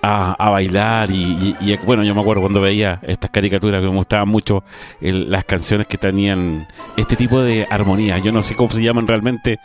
a, 0.02 0.32
a 0.32 0.50
bailar 0.50 1.10
y, 1.12 1.54
bueno, 1.86 2.02
yo 2.02 2.12
me 2.14 2.20
acuerdo 2.20 2.42
cuando 2.42 2.60
veía 2.60 2.98
estas 3.02 3.30
caricaturas 3.30 3.80
que 3.80 3.86
me 3.88 3.94
gustaban 3.94 4.28
mucho 4.28 4.64
el- 5.00 5.30
las 5.30 5.44
canciones 5.44 5.86
que 5.86 5.96
tenían 5.96 6.66
este 6.96 7.14
tipo 7.16 7.40
de 7.40 7.66
armonía. 7.70 8.18
Yo 8.18 8.32
no 8.32 8.42
sé 8.42 8.56
cómo 8.56 8.70
se 8.70 8.82
llaman 8.82 9.06
realmente 9.06 9.60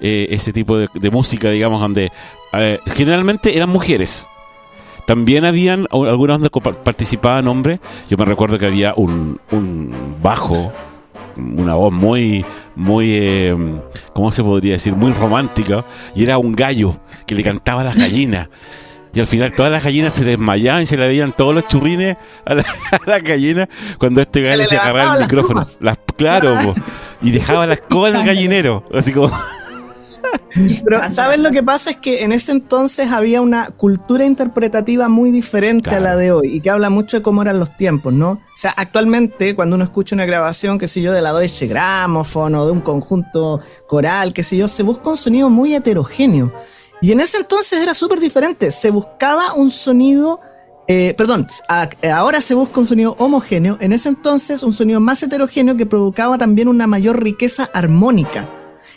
eh, 0.00 0.28
ese 0.30 0.52
tipo 0.52 0.78
de, 0.78 0.88
de 0.94 1.10
música, 1.10 1.50
digamos, 1.50 1.80
donde 1.80 2.10
eh, 2.52 2.78
generalmente 2.86 3.56
eran 3.56 3.68
mujeres. 3.68 4.28
También 5.06 5.44
habían 5.44 5.88
algunas 5.90 6.40
donde 6.40 6.50
participaban 6.84 7.48
hombres. 7.48 7.80
Yo 8.08 8.16
me 8.16 8.24
recuerdo 8.24 8.58
que 8.58 8.66
había 8.66 8.94
un, 8.96 9.40
un 9.50 9.92
bajo, 10.22 10.70
una 11.36 11.74
voz 11.74 11.92
muy, 11.92 12.44
muy, 12.76 13.08
eh, 13.14 13.56
¿cómo 14.12 14.30
se 14.30 14.44
podría 14.44 14.74
decir? 14.74 14.94
Muy 14.94 15.10
romántica. 15.10 15.84
Y 16.14 16.22
era 16.22 16.38
un 16.38 16.52
gallo 16.52 16.96
que 17.26 17.34
le 17.34 17.42
cantaba 17.42 17.80
a 17.80 17.84
las 17.84 17.96
gallinas. 17.96 18.48
Y 19.12 19.20
al 19.20 19.26
final 19.26 19.52
todas 19.52 19.72
las 19.72 19.84
gallinas 19.84 20.14
se 20.14 20.24
desmayaban 20.24 20.82
y 20.82 20.86
se 20.86 20.96
le 20.96 21.06
veían 21.08 21.32
todos 21.32 21.54
los 21.54 21.66
churrines 21.68 22.16
a 22.44 22.54
la, 22.54 22.62
a 22.92 23.10
la 23.10 23.18
gallina 23.18 23.68
cuando 23.98 24.20
este 24.20 24.42
gallo 24.42 24.58
le 24.58 24.66
se 24.66 24.76
agarraba 24.76 25.14
el 25.14 25.20
las 25.20 25.28
micrófono. 25.28 25.60
plumas. 25.60 25.78
Las, 25.80 25.98
claro, 26.16 26.54
po. 26.62 26.74
y 27.22 27.30
dejaba 27.30 27.66
la 27.66 27.74
escoba 27.74 28.10
en 28.10 28.16
el 28.16 28.26
gallinero. 28.26 28.84
Así 28.94 29.12
como, 29.12 29.30
Pero, 30.84 31.10
¿sabes 31.10 31.40
lo 31.40 31.50
que 31.50 31.62
pasa? 31.62 31.90
Es 31.90 31.96
que 31.96 32.24
en 32.24 32.32
ese 32.32 32.52
entonces 32.52 33.10
había 33.12 33.40
una 33.40 33.70
cultura 33.70 34.24
interpretativa 34.24 35.08
muy 35.08 35.30
diferente 35.30 35.90
a 35.90 36.00
la 36.00 36.16
de 36.16 36.32
hoy 36.32 36.56
y 36.56 36.60
que 36.60 36.70
habla 36.70 36.90
mucho 36.90 37.18
de 37.18 37.22
cómo 37.22 37.42
eran 37.42 37.58
los 37.58 37.76
tiempos, 37.76 38.12
¿no? 38.12 38.30
O 38.32 38.56
sea, 38.56 38.72
actualmente 38.76 39.54
cuando 39.54 39.76
uno 39.76 39.84
escucha 39.84 40.14
una 40.14 40.26
grabación, 40.26 40.78
qué 40.78 40.88
sé 40.88 41.02
yo, 41.02 41.12
de 41.12 41.20
la 41.22 41.32
Deutsche 41.32 41.66
Grammophon 41.66 42.54
o 42.54 42.66
de 42.66 42.72
un 42.72 42.80
conjunto 42.80 43.60
coral, 43.86 44.32
qué 44.32 44.42
sé 44.42 44.56
yo, 44.56 44.68
se 44.68 44.82
busca 44.82 45.10
un 45.10 45.16
sonido 45.16 45.50
muy 45.50 45.74
heterogéneo. 45.74 46.52
Y 47.00 47.12
en 47.12 47.20
ese 47.20 47.38
entonces 47.38 47.80
era 47.82 47.94
súper 47.94 48.20
diferente. 48.20 48.70
Se 48.70 48.90
buscaba 48.90 49.54
un 49.54 49.70
sonido... 49.70 50.40
eh, 50.88 51.14
perdón, 51.16 51.46
a- 51.68 51.88
ahora 52.14 52.40
se 52.40 52.54
busca 52.54 52.80
un 52.80 52.86
sonido 52.86 53.14
homogéneo, 53.18 53.78
en 53.80 53.92
ese 53.92 54.08
entonces 54.08 54.62
un 54.62 54.72
sonido 54.72 55.00
más 55.00 55.22
heterogéneo 55.22 55.76
que 55.76 55.86
provocaba 55.86 56.36
también 56.36 56.68
una 56.68 56.86
mayor 56.86 57.22
riqueza 57.22 57.70
armónica. 57.72 58.48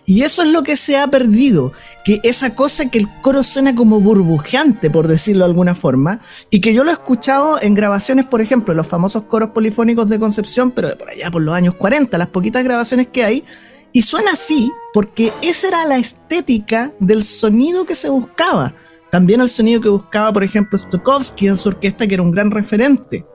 Y 0.05 0.23
eso 0.23 0.41
es 0.41 0.49
lo 0.49 0.63
que 0.63 0.75
se 0.75 0.97
ha 0.97 1.07
perdido, 1.07 1.71
que 2.03 2.19
esa 2.23 2.55
cosa 2.55 2.89
que 2.89 2.97
el 2.97 3.07
coro 3.21 3.41
suena 3.41 3.73
como 3.73 4.01
burbujeante, 4.01 4.89
por 4.89 5.07
decirlo 5.07 5.45
de 5.45 5.51
alguna 5.51 5.75
forma, 5.75 6.19
y 6.49 6.59
que 6.59 6.73
yo 6.73 6.83
lo 6.83 6.89
he 6.89 6.93
escuchado 6.93 7.61
en 7.61 7.73
grabaciones, 7.73 8.25
por 8.25 8.41
ejemplo, 8.41 8.73
los 8.73 8.85
famosos 8.85 9.23
coros 9.23 9.51
polifónicos 9.51 10.09
de 10.09 10.19
Concepción, 10.19 10.71
pero 10.71 10.97
por 10.97 11.09
allá 11.09 11.31
por 11.31 11.41
los 11.41 11.55
años 11.55 11.75
40, 11.75 12.17
las 12.17 12.27
poquitas 12.27 12.65
grabaciones 12.65 13.07
que 13.07 13.23
hay, 13.23 13.45
y 13.93 14.01
suena 14.01 14.31
así 14.31 14.71
porque 14.91 15.31
esa 15.41 15.67
era 15.67 15.85
la 15.85 15.97
estética 15.97 16.91
del 16.99 17.23
sonido 17.23 17.85
que 17.85 17.95
se 17.95 18.09
buscaba. 18.09 18.73
También 19.11 19.39
el 19.41 19.49
sonido 19.49 19.79
que 19.79 19.89
buscaba, 19.89 20.33
por 20.33 20.43
ejemplo, 20.43 20.77
Stokowski 20.77 21.47
en 21.47 21.55
su 21.55 21.69
orquesta, 21.69 22.07
que 22.07 22.15
era 22.15 22.23
un 22.23 22.31
gran 22.31 22.49
referente. 22.49 23.25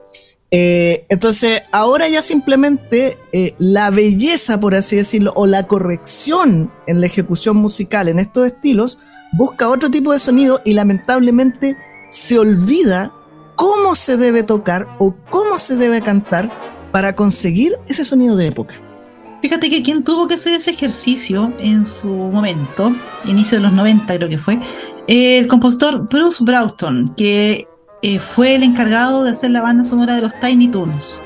Eh, 0.51 1.05
entonces, 1.09 1.61
ahora 1.71 2.09
ya 2.09 2.21
simplemente 2.21 3.17
eh, 3.31 3.55
la 3.59 3.89
belleza, 3.89 4.59
por 4.59 4.75
así 4.75 4.97
decirlo, 4.97 5.31
o 5.35 5.47
la 5.47 5.67
corrección 5.67 6.71
en 6.87 6.99
la 6.99 7.07
ejecución 7.07 7.55
musical 7.55 8.09
en 8.09 8.19
estos 8.19 8.47
estilos, 8.47 8.97
busca 9.31 9.69
otro 9.69 9.89
tipo 9.89 10.11
de 10.11 10.19
sonido 10.19 10.61
y 10.65 10.73
lamentablemente 10.73 11.77
se 12.09 12.39
olvida 12.39 13.13
cómo 13.55 13.95
se 13.95 14.17
debe 14.17 14.43
tocar 14.43 14.87
o 14.99 15.15
cómo 15.29 15.59
se 15.59 15.77
debe 15.77 16.01
cantar 16.01 16.49
para 16.91 17.15
conseguir 17.15 17.77
ese 17.87 18.03
sonido 18.03 18.35
de 18.35 18.47
época. 18.47 18.88
Fíjate 19.41 19.69
que 19.69 19.81
quien 19.81 20.03
tuvo 20.03 20.27
que 20.27 20.35
hacer 20.35 20.53
ese 20.53 20.71
ejercicio 20.71 21.53
en 21.59 21.85
su 21.85 22.13
momento, 22.13 22.93
inicio 23.25 23.57
de 23.57 23.63
los 23.63 23.73
90 23.73 24.15
creo 24.15 24.29
que 24.29 24.37
fue, 24.37 24.59
el 25.07 25.47
compositor 25.47 26.07
Bruce 26.09 26.43
Broughton, 26.43 27.13
que 27.15 27.67
eh, 28.01 28.19
fue 28.19 28.55
el 28.55 28.63
encargado 28.63 29.23
de 29.23 29.31
hacer 29.31 29.51
la 29.51 29.61
banda 29.61 29.83
sonora 29.83 30.15
de 30.15 30.21
los 30.21 30.37
Tiny 30.39 30.67
Toons. 30.67 31.21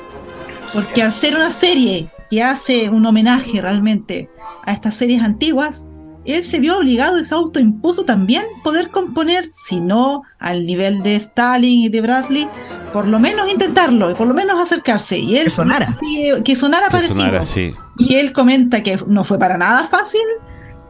Porque 0.72 1.02
al 1.02 1.12
ser 1.12 1.34
una 1.34 1.50
serie 1.50 2.08
que 2.30 2.42
hace 2.42 2.88
un 2.88 3.04
homenaje 3.04 3.60
realmente 3.60 4.30
a 4.64 4.72
estas 4.72 4.94
series 4.94 5.22
antiguas, 5.22 5.86
él 6.32 6.42
se 6.42 6.58
vio 6.60 6.78
obligado 6.78 7.18
y 7.18 7.24
se 7.24 7.34
autoimpuso 7.34 8.04
también 8.04 8.44
poder 8.62 8.90
componer, 8.90 9.48
si 9.50 9.80
no 9.80 10.22
al 10.38 10.64
nivel 10.66 11.02
de 11.02 11.16
Stalin 11.16 11.80
y 11.84 11.88
de 11.88 12.00
Bradley, 12.00 12.48
por 12.92 13.06
lo 13.06 13.18
menos 13.18 13.50
intentarlo 13.50 14.10
y 14.10 14.14
por 14.14 14.26
lo 14.26 14.34
menos 14.34 14.58
acercarse. 14.58 15.18
Y 15.18 15.36
él 15.36 15.44
Que 15.44 15.50
sonara. 15.50 15.94
Que 16.44 16.56
sonara 16.56 16.86
que 16.86 16.92
parecido. 16.92 17.14
sonara. 17.14 17.40
Y 17.98 18.14
él 18.14 18.32
comenta 18.32 18.82
que 18.82 18.98
no 19.06 19.24
fue 19.24 19.38
para 19.38 19.58
nada 19.58 19.88
fácil 19.88 20.22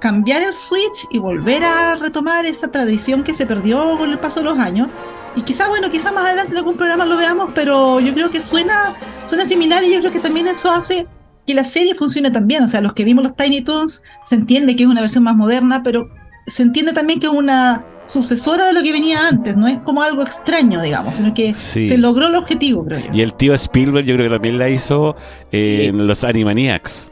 cambiar 0.01 0.43
el 0.43 0.53
switch 0.53 1.07
y 1.11 1.19
volver 1.19 1.65
a 1.65 1.97
retomar 1.97 2.45
esa 2.45 2.69
tradición 2.71 3.25
que 3.25 3.33
se 3.33 3.47
perdió 3.47 3.97
con 3.97 4.11
el 4.11 4.19
paso 4.19 4.41
de 4.41 4.45
los 4.47 4.59
años. 4.59 4.89
Y 5.35 5.43
quizás, 5.43 5.69
bueno, 5.69 5.91
quizás 5.91 6.13
más 6.13 6.27
adelante 6.27 6.53
en 6.53 6.59
algún 6.59 6.77
programa 6.77 7.07
lo 7.07 7.17
veamos, 7.17 7.51
pero 7.55 7.99
yo 8.01 8.13
creo 8.13 8.31
que 8.31 8.41
suena, 8.43 8.95
suena 9.25 9.47
similar 9.47 9.83
y 9.83 9.93
yo 9.93 10.01
creo 10.01 10.13
que 10.13 10.21
también 10.21 10.47
eso 10.47 10.71
hace 10.71 11.07
que 11.47 11.55
la 11.55 11.65
serie 11.65 11.95
funcione 11.95 12.31
también. 12.31 12.63
O 12.65 12.69
sea, 12.69 12.81
los 12.81 12.93
que 12.95 13.05
vimos 13.05 13.25
los 13.25 13.37
Tiny 13.37 13.63
Toons 13.63 14.03
se 14.23 14.35
entiende 14.35 14.77
que 14.77 14.85
es 14.85 14.89
una 14.89 15.01
versión 15.01 15.25
más 15.25 15.37
moderna, 15.37 15.83
pero 15.83 16.09
se 16.47 16.63
entiende 16.63 16.93
también 16.93 17.21
que 17.21 17.27
es 17.27 17.33
una 17.33 17.85
sucesora 18.07 18.67
de 18.67 18.75
lo 18.75 18.83
que 18.83 18.93
venía 18.93 19.27
antes, 19.27 19.57
no 19.57 19.67
es 19.67 19.79
como 19.79 20.03
algo 20.03 20.23
extraño, 20.23 20.83
digamos, 20.83 21.17
sino 21.17 21.33
que 21.33 21.55
Sí. 21.55 21.87
se 21.87 21.97
logró 21.97 22.27
el 22.27 22.37
objetivo, 22.37 22.85
creo 22.85 22.99
yo. 23.01 23.07
Y 23.15 23.23
el 23.23 23.33
tío 23.33 23.55
Spielberg 23.55 24.05
yo 24.05 24.15
creo 24.17 24.27
que 24.29 24.35
también 24.35 24.59
la 24.59 24.69
hizo 24.69 25.17
eh, 25.53 25.87
en 25.89 26.07
los 26.07 26.23
Animaniacs. 26.23 27.11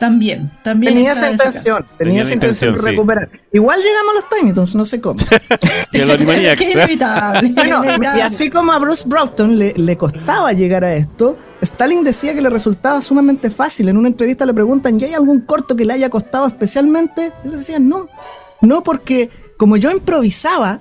También, 0.00 0.50
también. 0.62 0.92
Tenía 0.92 1.12
esa 1.12 1.30
intención, 1.30 1.86
tenía, 1.96 2.22
esa 2.22 2.34
intención 2.34 2.72
de 2.72 2.76
intención, 2.76 2.84
sí. 2.84 2.90
recuperar. 2.90 3.30
Igual 3.52 3.78
llegamos 3.80 4.10
a 4.10 4.14
los 4.16 4.28
Tiny 4.28 4.52
Toons, 4.52 4.74
no 4.74 4.84
sé 4.84 5.00
cómo. 5.00 5.18
Y 5.92 5.98
los 5.98 6.10
Animaniacs. 6.10 6.60
Es 6.62 6.72
inevitable. 6.74 7.48
Bueno, 7.54 7.84
inevitable. 7.84 8.18
y 8.18 8.22
así 8.22 8.50
como 8.50 8.72
a 8.72 8.78
Bruce 8.78 9.04
Broughton 9.08 9.58
le, 9.58 9.72
le 9.74 9.96
costaba 9.96 10.52
llegar 10.52 10.84
a 10.84 10.94
esto, 10.94 11.38
Stalin 11.64 12.04
decía 12.04 12.34
que 12.34 12.42
le 12.42 12.50
resultaba 12.50 13.02
sumamente 13.02 13.50
fácil. 13.50 13.88
En 13.88 13.96
una 13.96 14.08
entrevista 14.08 14.46
le 14.46 14.54
preguntan, 14.54 15.00
¿y 15.00 15.04
hay 15.04 15.14
algún 15.14 15.40
corto 15.40 15.74
que 15.74 15.84
le 15.84 15.94
haya 15.94 16.10
costado 16.10 16.46
especialmente? 16.46 17.32
Él 17.44 17.52
decía, 17.52 17.78
no. 17.78 18.08
No, 18.60 18.82
porque 18.82 19.30
como 19.56 19.76
yo 19.76 19.90
improvisaba 19.90 20.80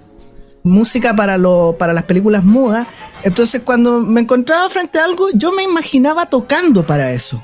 música 0.63 1.15
para, 1.15 1.38
lo, 1.38 1.75
para 1.77 1.93
las 1.93 2.03
películas 2.03 2.43
mudas, 2.43 2.88
entonces 3.23 3.61
cuando 3.63 3.99
me 3.99 4.21
encontraba 4.21 4.69
frente 4.69 4.99
a 4.99 5.05
algo, 5.05 5.27
yo 5.34 5.51
me 5.51 5.63
imaginaba 5.63 6.25
tocando 6.27 6.86
para 6.86 7.11
eso. 7.11 7.43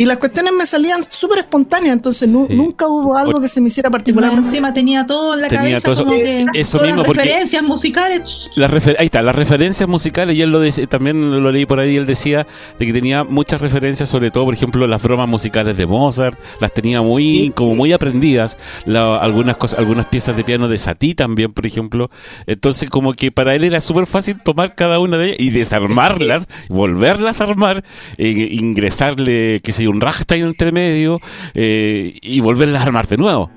Y 0.00 0.06
las 0.06 0.16
cuestiones 0.16 0.54
me 0.56 0.64
salían 0.64 1.02
súper 1.06 1.40
espontáneas, 1.40 1.92
entonces 1.94 2.26
nu- 2.26 2.46
Sí. 2.48 2.54
nunca 2.56 2.86
hubo 2.88 3.18
algo 3.18 3.38
que 3.38 3.48
se 3.48 3.60
me 3.60 3.66
hiciera 3.66 3.90
Más 3.90 3.98
particularmente 3.98 4.48
encima 4.48 4.72
tenía 4.72 5.06
todo 5.06 5.34
en 5.34 5.42
la 5.42 5.48
Tenía 5.48 5.78
cabeza 5.78 5.80
todo 5.82 5.92
eso- 5.92 6.04
como 6.06 6.16
que 6.16 6.58
eso 6.58 6.78
todas 6.78 6.86
mismo, 6.86 7.02
las 7.02 7.06
porque- 7.06 7.22
referencias 7.22 7.62
musicales 7.62 8.48
refer- 8.56 8.96
ahí 8.98 9.04
está, 9.04 9.20
las 9.20 9.34
referencias 9.34 9.86
musicales, 9.86 10.34
y 10.36 10.40
él 10.40 10.50
lo 10.50 10.64
dec- 10.64 10.88
también 10.88 11.42
lo 11.42 11.52
leí 11.52 11.66
por 11.66 11.80
ahí, 11.80 11.96
él 11.96 12.06
decía 12.06 12.46
de 12.78 12.86
que 12.86 12.92
tenía 12.94 13.24
muchas 13.24 13.60
referencias, 13.60 14.08
sobre 14.08 14.30
todo, 14.30 14.46
por 14.46 14.54
ejemplo, 14.54 14.86
las 14.86 15.02
bromas 15.02 15.28
musicales 15.28 15.76
de 15.76 15.84
Mozart, 15.84 16.38
las 16.60 16.72
tenía 16.72 17.02
muy, 17.02 17.52
como 17.54 17.74
muy 17.74 17.92
aprendidas, 17.92 18.56
la- 18.86 19.16
algunas 19.18 19.58
cosas, 19.58 19.78
algunas 19.80 20.06
piezas 20.06 20.34
de 20.34 20.44
piano 20.44 20.68
de 20.68 20.78
Satie 20.78 21.14
también, 21.14 21.52
por 21.52 21.66
ejemplo. 21.66 22.10
Entonces, 22.46 22.88
como 22.88 23.12
que 23.12 23.32
para 23.32 23.54
él 23.54 23.64
era 23.64 23.82
súper 23.82 24.06
fácil 24.06 24.36
tomar 24.42 24.74
cada 24.74 24.98
una 24.98 25.18
de 25.18 25.26
ellas 25.26 25.40
y 25.40 25.50
desarmarlas, 25.50 26.48
volverlas 26.70 27.42
a 27.42 27.44
armar, 27.44 27.84
e 28.16 28.28
ingresarle, 28.52 29.60
que 29.62 29.72
sé 29.72 29.84
yo, 29.84 29.89
un 29.90 30.00
ragtime 30.00 30.40
entre 30.48 30.72
medio, 30.72 31.20
eh, 31.54 32.18
y 32.22 32.40
volverlas 32.40 32.80
a 32.82 32.84
armar 32.86 33.06
de 33.08 33.16
nuevo. 33.18 33.50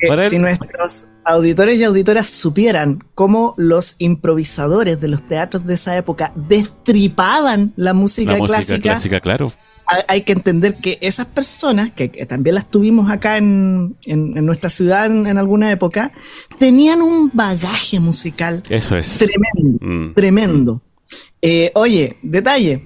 Eh, 0.00 0.08
él- 0.10 0.30
si 0.30 0.38
nuestros 0.38 1.08
auditores 1.24 1.78
y 1.78 1.84
auditoras 1.84 2.26
supieran 2.26 3.04
cómo 3.14 3.54
los 3.56 3.94
improvisadores 3.98 5.00
de 5.00 5.08
los 5.08 5.26
teatros 5.26 5.64
de 5.64 5.74
esa 5.74 5.96
época 5.96 6.32
destripaban 6.34 7.72
la 7.76 7.94
música, 7.94 8.32
la 8.32 8.38
música 8.38 8.56
clásica, 8.58 8.80
clásica, 8.82 9.20
claro. 9.20 9.52
hay, 9.86 10.02
hay 10.08 10.22
que 10.22 10.32
entender 10.32 10.76
que 10.78 10.98
esas 11.00 11.26
personas, 11.26 11.90
que, 11.92 12.10
que 12.10 12.26
también 12.26 12.54
las 12.56 12.70
tuvimos 12.70 13.10
acá 13.10 13.36
en, 13.38 13.96
en- 14.04 14.36
en 14.36 14.44
nuestra 14.46 14.68
ciudad 14.70 15.06
en, 15.06 15.26
en 15.26 15.38
alguna 15.38 15.70
época, 15.70 16.12
tenían 16.58 17.00
un 17.00 17.30
bagaje 17.32 18.00
musical 18.00 18.62
Eso 18.68 18.96
es. 18.96 19.18
tremendo. 19.18 19.78
Mm. 19.86 20.14
Tremendo. 20.14 20.82
Eh, 21.40 21.70
oye, 21.74 22.16
detalle. 22.22 22.84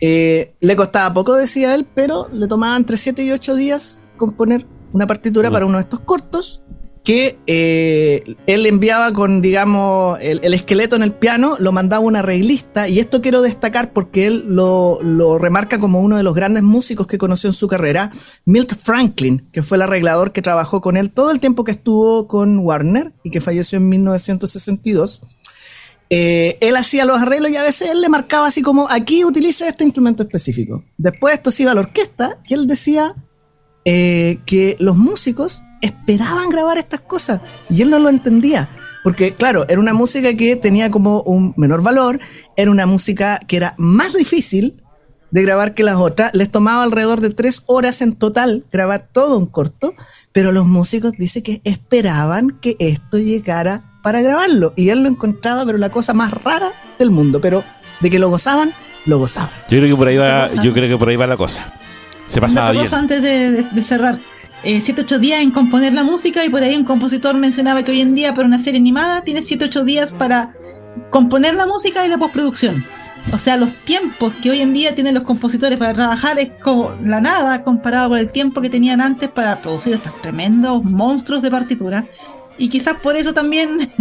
Eh, 0.00 0.54
le 0.60 0.76
costaba 0.76 1.12
poco, 1.14 1.34
decía 1.34 1.74
él, 1.74 1.86
pero 1.94 2.28
le 2.32 2.46
tomaban 2.46 2.78
entre 2.78 2.96
7 2.96 3.22
y 3.24 3.30
8 3.32 3.54
días 3.54 4.02
componer 4.16 4.66
una 4.92 5.06
partitura 5.06 5.50
Mm. 5.50 5.52
para 5.52 5.66
uno 5.66 5.78
de 5.78 5.82
estos 5.82 6.00
cortos 6.00 6.62
que 7.04 7.38
eh, 7.46 8.36
él 8.46 8.66
enviaba 8.66 9.14
con, 9.14 9.40
digamos, 9.40 10.18
el, 10.20 10.40
el 10.42 10.52
esqueleto 10.52 10.94
en 10.94 11.02
el 11.02 11.12
piano, 11.12 11.56
lo 11.58 11.72
mandaba 11.72 12.04
un 12.04 12.16
arreglista, 12.16 12.86
y 12.86 12.98
esto 12.98 13.22
quiero 13.22 13.40
destacar 13.40 13.94
porque 13.94 14.26
él 14.26 14.44
lo, 14.48 14.98
lo 15.02 15.38
remarca 15.38 15.78
como 15.78 16.02
uno 16.02 16.18
de 16.18 16.22
los 16.22 16.34
grandes 16.34 16.64
músicos 16.64 17.06
que 17.06 17.16
conoció 17.16 17.48
en 17.48 17.54
su 17.54 17.66
carrera, 17.66 18.10
Milt 18.44 18.74
Franklin, 18.76 19.48
que 19.52 19.62
fue 19.62 19.78
el 19.78 19.82
arreglador 19.82 20.32
que 20.32 20.42
trabajó 20.42 20.82
con 20.82 20.98
él 20.98 21.10
todo 21.10 21.30
el 21.30 21.40
tiempo 21.40 21.64
que 21.64 21.70
estuvo 21.70 22.26
con 22.28 22.58
Warner 22.58 23.14
y 23.24 23.30
que 23.30 23.40
falleció 23.40 23.78
en 23.78 23.88
1962. 23.88 25.22
Eh, 26.10 26.56
él 26.60 26.76
hacía 26.76 27.04
los 27.04 27.18
arreglos 27.18 27.50
y 27.50 27.56
a 27.56 27.62
veces 27.62 27.90
él 27.90 28.00
le 28.00 28.08
marcaba 28.08 28.46
así 28.46 28.62
como, 28.62 28.88
aquí 28.90 29.24
utiliza 29.24 29.68
este 29.68 29.84
instrumento 29.84 30.22
específico. 30.22 30.84
Después 30.96 31.34
esto 31.34 31.50
se 31.50 31.64
iba 31.64 31.72
a 31.72 31.74
la 31.74 31.82
orquesta 31.82 32.38
y 32.46 32.54
él 32.54 32.66
decía 32.66 33.14
eh, 33.84 34.38
que 34.46 34.76
los 34.80 34.96
músicos 34.96 35.62
esperaban 35.82 36.50
grabar 36.50 36.78
estas 36.78 37.00
cosas 37.00 37.40
y 37.68 37.82
él 37.82 37.90
no 37.90 37.98
lo 37.98 38.08
entendía. 38.08 38.70
Porque 39.04 39.34
claro, 39.34 39.66
era 39.68 39.78
una 39.78 39.94
música 39.94 40.34
que 40.34 40.56
tenía 40.56 40.90
como 40.90 41.22
un 41.22 41.54
menor 41.56 41.82
valor, 41.82 42.18
era 42.56 42.70
una 42.70 42.86
música 42.86 43.40
que 43.46 43.56
era 43.56 43.74
más 43.78 44.12
difícil 44.14 44.82
de 45.30 45.42
grabar 45.42 45.74
que 45.74 45.82
las 45.82 45.96
otras, 45.96 46.30
les 46.34 46.50
tomaba 46.50 46.82
alrededor 46.82 47.20
de 47.20 47.30
tres 47.30 47.62
horas 47.66 48.00
en 48.00 48.14
total 48.14 48.64
grabar 48.72 49.08
todo 49.12 49.38
un 49.38 49.46
corto, 49.46 49.94
pero 50.32 50.52
los 50.52 50.66
músicos 50.66 51.12
dice 51.12 51.42
que 51.42 51.60
esperaban 51.64 52.58
que 52.60 52.76
esto 52.78 53.18
llegara 53.18 53.97
para 54.08 54.22
grabarlo 54.22 54.72
y 54.74 54.88
él 54.88 55.02
lo 55.02 55.08
encontraba 55.10 55.66
pero 55.66 55.76
la 55.76 55.90
cosa 55.90 56.14
más 56.14 56.32
rara 56.32 56.72
del 56.98 57.10
mundo, 57.10 57.42
pero 57.42 57.62
de 58.00 58.08
que 58.08 58.18
lo 58.18 58.30
gozaban, 58.30 58.72
lo 59.04 59.18
gozaban. 59.18 59.50
Yo 59.68 59.78
creo 59.80 59.90
que 59.94 59.96
por 59.98 60.08
ahí 60.08 60.16
va, 60.16 60.48
yo 60.62 60.72
creo 60.72 60.88
que 60.88 60.96
por 60.96 61.10
ahí 61.10 61.16
va 61.16 61.26
la 61.26 61.36
cosa. 61.36 61.74
Se 62.24 62.40
pasaba 62.40 62.70
Una 62.70 62.80
bien. 62.80 62.94
antes 62.94 63.20
de, 63.22 63.50
de- 63.50 63.62
de 63.62 63.82
cerrar. 63.82 64.18
7-8 64.64 65.18
días 65.18 65.40
en 65.42 65.50
componer 65.50 65.92
la 65.92 66.04
música 66.04 66.42
y 66.42 66.48
por 66.48 66.62
ahí 66.62 66.74
un 66.74 66.84
compositor 66.84 67.34
mencionaba 67.36 67.82
que 67.82 67.90
hoy 67.92 68.00
en 68.00 68.14
día 68.14 68.34
para 68.34 68.48
una 68.48 68.58
serie 68.58 68.80
animada 68.80 69.20
tiene 69.22 69.40
7-8 69.40 69.84
días 69.84 70.12
para 70.12 70.54
componer 71.10 71.54
la 71.54 71.66
música 71.66 72.04
y 72.06 72.08
la 72.08 72.16
postproducción. 72.18 72.84
O 73.32 73.36
sea, 73.38 73.58
los 73.58 73.70
tiempos 73.84 74.32
que 74.42 74.50
hoy 74.50 74.62
en 74.62 74.72
día 74.72 74.94
tienen 74.94 75.14
los 75.14 75.24
compositores 75.24 75.76
para 75.78 75.92
trabajar 75.92 76.38
es 76.38 76.50
como 76.62 76.92
la 77.04 77.20
nada 77.20 77.62
comparado 77.62 78.08
con 78.10 78.18
el 78.18 78.32
tiempo 78.32 78.62
que 78.62 78.70
tenían 78.70 79.00
antes 79.02 79.28
para 79.28 79.60
producir 79.60 79.92
estos 79.94 80.12
tremendos 80.22 80.82
monstruos 80.82 81.42
de 81.42 81.50
partitura. 81.50 82.06
Y 82.58 82.68
quizás 82.68 82.96
por 82.98 83.16
eso 83.16 83.32
también 83.32 83.92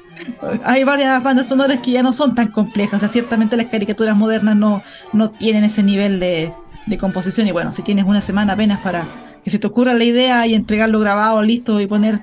hay 0.64 0.84
varias 0.84 1.22
bandas 1.22 1.48
sonoras 1.48 1.80
que 1.80 1.92
ya 1.92 2.02
no 2.02 2.12
son 2.12 2.34
tan 2.34 2.48
complejas. 2.48 2.96
O 2.96 3.00
sea, 3.00 3.08
ciertamente 3.08 3.56
las 3.56 3.66
caricaturas 3.66 4.16
modernas 4.16 4.56
no, 4.56 4.82
no 5.12 5.30
tienen 5.30 5.64
ese 5.64 5.82
nivel 5.82 6.20
de, 6.20 6.52
de 6.86 6.98
composición. 6.98 7.48
Y 7.48 7.52
bueno, 7.52 7.72
si 7.72 7.82
tienes 7.82 8.04
una 8.04 8.20
semana 8.20 8.54
apenas 8.54 8.80
para 8.80 9.06
que 9.44 9.50
se 9.50 9.58
te 9.58 9.66
ocurra 9.66 9.94
la 9.94 10.04
idea 10.04 10.46
y 10.46 10.54
entregarlo 10.54 11.00
grabado, 11.00 11.42
listo 11.42 11.80
y 11.80 11.86
poner, 11.86 12.20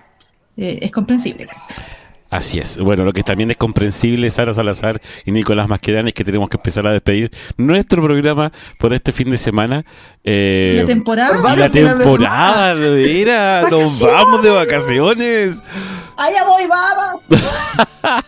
eh, 0.58 0.80
es 0.82 0.92
comprensible. 0.92 1.48
Así 2.30 2.60
es. 2.60 2.78
Bueno, 2.78 3.06
lo 3.06 3.14
que 3.14 3.24
también 3.24 3.52
es 3.52 3.58
comprensible, 3.58 4.30
Sara 4.30 4.52
Salazar 4.52 5.02
y 5.26 5.32
Nicolás 5.32 5.70
Masquerán, 5.70 6.08
es 6.08 6.14
que 6.14 6.24
tenemos 6.24 6.50
que 6.50 6.58
empezar 6.58 6.86
a 6.86 6.92
despedir 6.92 7.32
nuestro 7.56 8.04
programa 8.04 8.52
por 8.78 8.94
este 8.94 9.12
fin 9.12 9.32
de 9.32 9.38
semana. 9.38 9.86
Eh, 10.24 10.80
la 10.82 10.86
temporada. 10.86 11.56
la 11.56 11.70
temporada, 11.70 12.76
mira, 12.76 13.68
nos 13.72 14.00
vamos 14.00 14.44
de 14.44 14.50
vacaciones. 14.50 15.62
¡Allá 16.18 16.44
voy, 16.46 16.68
vamos! 16.68 17.24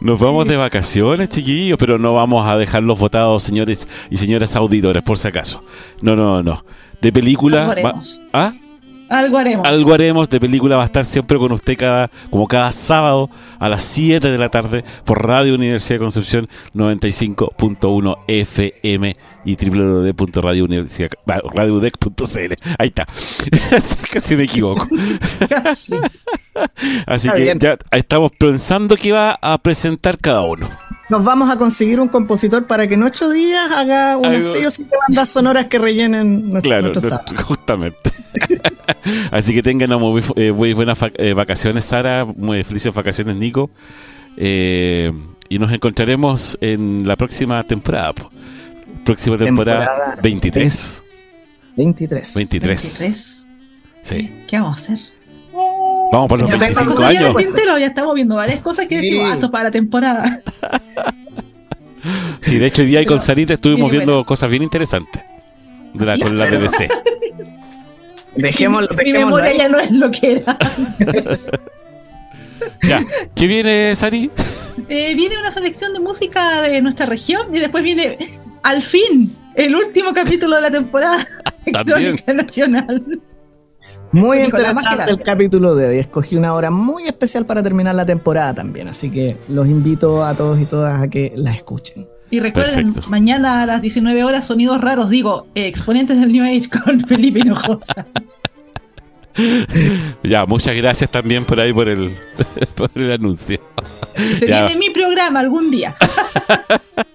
Nos 0.00 0.20
vamos 0.20 0.46
de 0.46 0.56
vacaciones, 0.56 1.28
chiquillos, 1.30 1.76
pero 1.78 1.98
no 1.98 2.14
vamos 2.14 2.46
a 2.46 2.56
dejarlos 2.56 2.98
votados, 2.98 3.42
señores 3.42 3.88
y 4.08 4.16
señoras 4.18 4.54
auditores, 4.54 5.02
por 5.02 5.18
si 5.18 5.26
acaso. 5.26 5.64
No, 6.00 6.14
no, 6.14 6.42
no. 6.42 6.64
De 7.00 7.12
película. 7.12 7.74
¿Ah? 8.32 8.52
Algo 9.10 9.36
haremos. 9.38 9.66
Algo 9.66 9.92
haremos 9.92 10.28
de 10.30 10.38
película 10.40 10.76
va 10.76 10.82
a 10.82 10.86
estar 10.86 11.04
siempre 11.04 11.36
con 11.36 11.50
usted 11.52 11.76
cada, 11.76 12.10
como 12.30 12.46
cada 12.46 12.70
sábado 12.72 13.28
a 13.58 13.68
las 13.68 13.82
7 13.82 14.30
de 14.30 14.38
la 14.38 14.48
tarde 14.50 14.84
por 15.04 15.26
Radio 15.26 15.54
Universidad 15.54 15.96
de 15.96 16.04
Concepción 16.04 16.48
95.1 16.74 18.16
FM 18.28 19.16
y 19.44 19.56
www.radiouniversidad.cl. 19.56 22.54
Ahí 22.78 22.88
está. 22.88 23.06
Casi 24.12 24.36
me 24.36 24.44
equivoco. 24.44 24.88
Casi. 25.48 25.94
Así 27.06 27.28
Está 27.28 27.36
que 27.36 27.42
bien. 27.42 27.58
ya 27.58 27.76
estamos 27.92 28.32
pensando 28.38 28.96
que 28.96 29.12
va 29.12 29.38
a 29.40 29.58
presentar 29.58 30.18
cada 30.18 30.42
uno. 30.42 30.68
Nos 31.08 31.24
vamos 31.24 31.50
a 31.50 31.56
conseguir 31.56 31.98
un 32.00 32.08
compositor 32.08 32.66
para 32.66 32.86
que 32.86 32.94
en 32.94 33.02
ocho 33.02 33.30
días 33.30 33.70
haga 33.72 34.16
unas 34.16 34.44
seis 34.44 34.66
o 34.66 34.70
siete 34.70 34.96
bandas 35.08 35.28
sonoras 35.28 35.66
que 35.66 35.78
rellenen 35.78 36.50
nuestro, 36.50 36.68
Claro, 36.70 36.82
nuestro 36.92 37.02
no- 37.02 37.08
sábado. 37.16 37.42
justamente. 37.44 38.09
Así 39.30 39.54
que 39.54 39.62
tengan 39.62 39.90
muy, 40.00 40.22
eh, 40.36 40.52
muy 40.52 40.72
buenas 40.72 40.98
eh, 41.14 41.32
vacaciones, 41.32 41.84
Sara. 41.84 42.24
Muy 42.24 42.62
felices 42.64 42.92
vacaciones, 42.94 43.36
Nico. 43.36 43.70
Eh, 44.36 45.12
y 45.48 45.58
nos 45.58 45.72
encontraremos 45.72 46.56
en 46.60 47.06
la 47.06 47.16
próxima 47.16 47.62
temporada. 47.64 48.12
po. 48.12 48.30
Próxima 49.04 49.36
temporada, 49.36 49.86
Temporada 49.86 50.18
23. 50.22 51.04
23. 51.76 52.34
23. 52.34 52.34
23. 52.36 53.48
Sí. 54.02 54.32
¿Qué 54.46 54.58
vamos 54.58 54.78
a 54.78 54.82
hacer? 54.94 54.98
Vamos 56.12 56.28
por 56.28 56.40
los 56.40 56.50
Yo 56.50 56.58
tengo 56.58 56.64
25 56.66 56.90
Cosas 56.94 57.12
ya 57.14 57.20
años. 57.20 57.36
tintero, 57.36 57.78
ya 57.78 57.86
estamos 57.86 58.14
viendo 58.14 58.34
varias 58.36 58.60
cosas 58.60 58.86
que 58.86 58.96
decimos, 58.96 59.24
Sí. 59.24 59.30
ah, 59.30 59.34
esto 59.34 59.50
para 59.50 59.64
la 59.64 59.70
temporada. 59.70 60.40
Sí, 62.40 62.58
de 62.58 62.66
hecho, 62.66 62.82
hoy 62.82 62.88
día 62.88 63.02
y 63.02 63.06
con 63.06 63.20
Sarita 63.20 63.54
estuvimos 63.54 63.90
viendo 63.92 64.24
cosas 64.24 64.50
bien 64.50 64.62
interesantes. 64.62 65.22
De 65.92 66.06
la- 66.06 66.18
con 66.18 66.38
la 66.38 66.46
BBC. 66.46 66.88
Dejémoslo, 68.36 68.88
Mi 68.96 68.96
dejémoslo 69.12 69.36
memoria 69.36 69.50
ahí. 69.50 69.58
ya 69.58 69.68
no 69.68 69.78
es 69.78 69.90
lo 69.90 70.10
que 70.10 70.32
era. 70.32 70.58
Ya. 72.86 73.02
¿Qué 73.34 73.46
viene, 73.46 73.94
Sari? 73.96 74.30
Eh, 74.88 75.14
viene 75.14 75.38
una 75.38 75.50
selección 75.50 75.92
de 75.94 76.00
música 76.00 76.62
de 76.62 76.82
nuestra 76.82 77.06
región 77.06 77.54
y 77.54 77.58
después 77.58 77.82
viene, 77.82 78.18
al 78.62 78.82
fin, 78.82 79.34
el 79.54 79.74
último 79.74 80.12
capítulo 80.12 80.56
de 80.56 80.62
la 80.62 80.70
temporada. 80.70 81.26
Crónica 81.86 82.32
Nacional. 82.32 83.20
Muy 84.12 84.38
Nicolás 84.38 84.74
interesante 84.74 85.10
el 85.10 85.22
capítulo 85.22 85.74
de 85.74 85.88
hoy. 85.88 85.98
Escogí 85.98 86.36
una 86.36 86.52
hora 86.52 86.70
muy 86.70 87.06
especial 87.06 87.46
para 87.46 87.62
terminar 87.62 87.94
la 87.94 88.04
temporada 88.04 88.54
también. 88.54 88.88
Así 88.88 89.10
que 89.10 89.36
los 89.48 89.68
invito 89.68 90.24
a 90.24 90.34
todos 90.34 90.60
y 90.60 90.66
todas 90.66 91.00
a 91.00 91.08
que 91.08 91.32
la 91.36 91.52
escuchen. 91.52 92.06
Y 92.30 92.38
recuerden, 92.40 92.86
Perfecto. 92.92 93.10
mañana 93.10 93.62
a 93.62 93.66
las 93.66 93.82
19 93.82 94.22
horas, 94.24 94.46
sonidos 94.46 94.80
raros, 94.80 95.10
digo, 95.10 95.48
eh, 95.54 95.66
exponentes 95.66 96.20
del 96.20 96.30
New 96.32 96.44
Age 96.44 96.68
con 96.68 97.00
Felipe 97.08 97.40
Hinojosa. 97.40 98.06
Ya, 100.22 100.44
muchas 100.44 100.76
gracias 100.76 101.10
también 101.10 101.44
por 101.44 101.60
ahí 101.60 101.72
por 101.72 101.88
el, 101.88 102.14
por 102.74 102.90
el 102.94 103.12
anuncio. 103.12 103.58
Se 104.38 104.46
Ya. 104.46 104.66
viene 104.66 104.78
mi 104.78 104.90
programa 104.90 105.40
algún 105.40 105.70
día. 105.70 105.94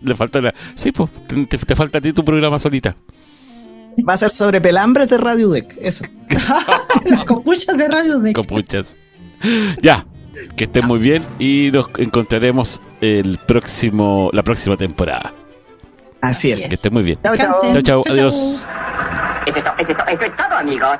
Le 0.02 0.16
falta 0.16 0.42
la. 0.42 0.54
Sí, 0.74 0.92
pues, 0.92 1.10
te, 1.28 1.46
te- 1.46 1.58
te 1.58 1.76
falta 1.76 1.98
a 2.00 2.02
ti 2.02 2.14
tu 2.14 2.24
programa 2.24 2.58
solita. 2.58 2.96
Va 4.08 4.14
a 4.14 4.18
ser 4.18 4.32
sobre 4.32 4.60
pelambres 4.62 5.10
de 5.10 5.18
Radio 5.18 5.50
Deck. 5.50 5.78
Eso. 5.82 6.06
Las 7.06 7.26
copuchas 7.26 7.78
de 7.78 7.88
radio 7.88 8.20
de 8.20 8.34
Copuchas. 8.34 8.98
Ya, 9.82 10.06
que 10.56 10.66
estén 10.66 10.86
muy 10.86 11.00
bien 11.00 11.26
y 11.40 11.70
nos 11.72 11.90
encontraremos 11.98 12.82
el 13.02 13.38
próximo, 13.46 14.30
la 14.34 14.44
próxima 14.44 14.78
temporada. 14.78 15.34
Así 16.22 16.52
es. 16.52 16.68
Que 16.68 16.76
estén 16.76 16.94
muy 16.94 17.04
bien. 17.04 17.20
Chao, 17.24 17.82
chao. 17.82 18.02
Adiós. 18.10 18.68
Es, 19.46 19.56
eso 19.56 20.24
es 20.24 20.36
todo, 20.36 20.58
amigos. 20.58 21.00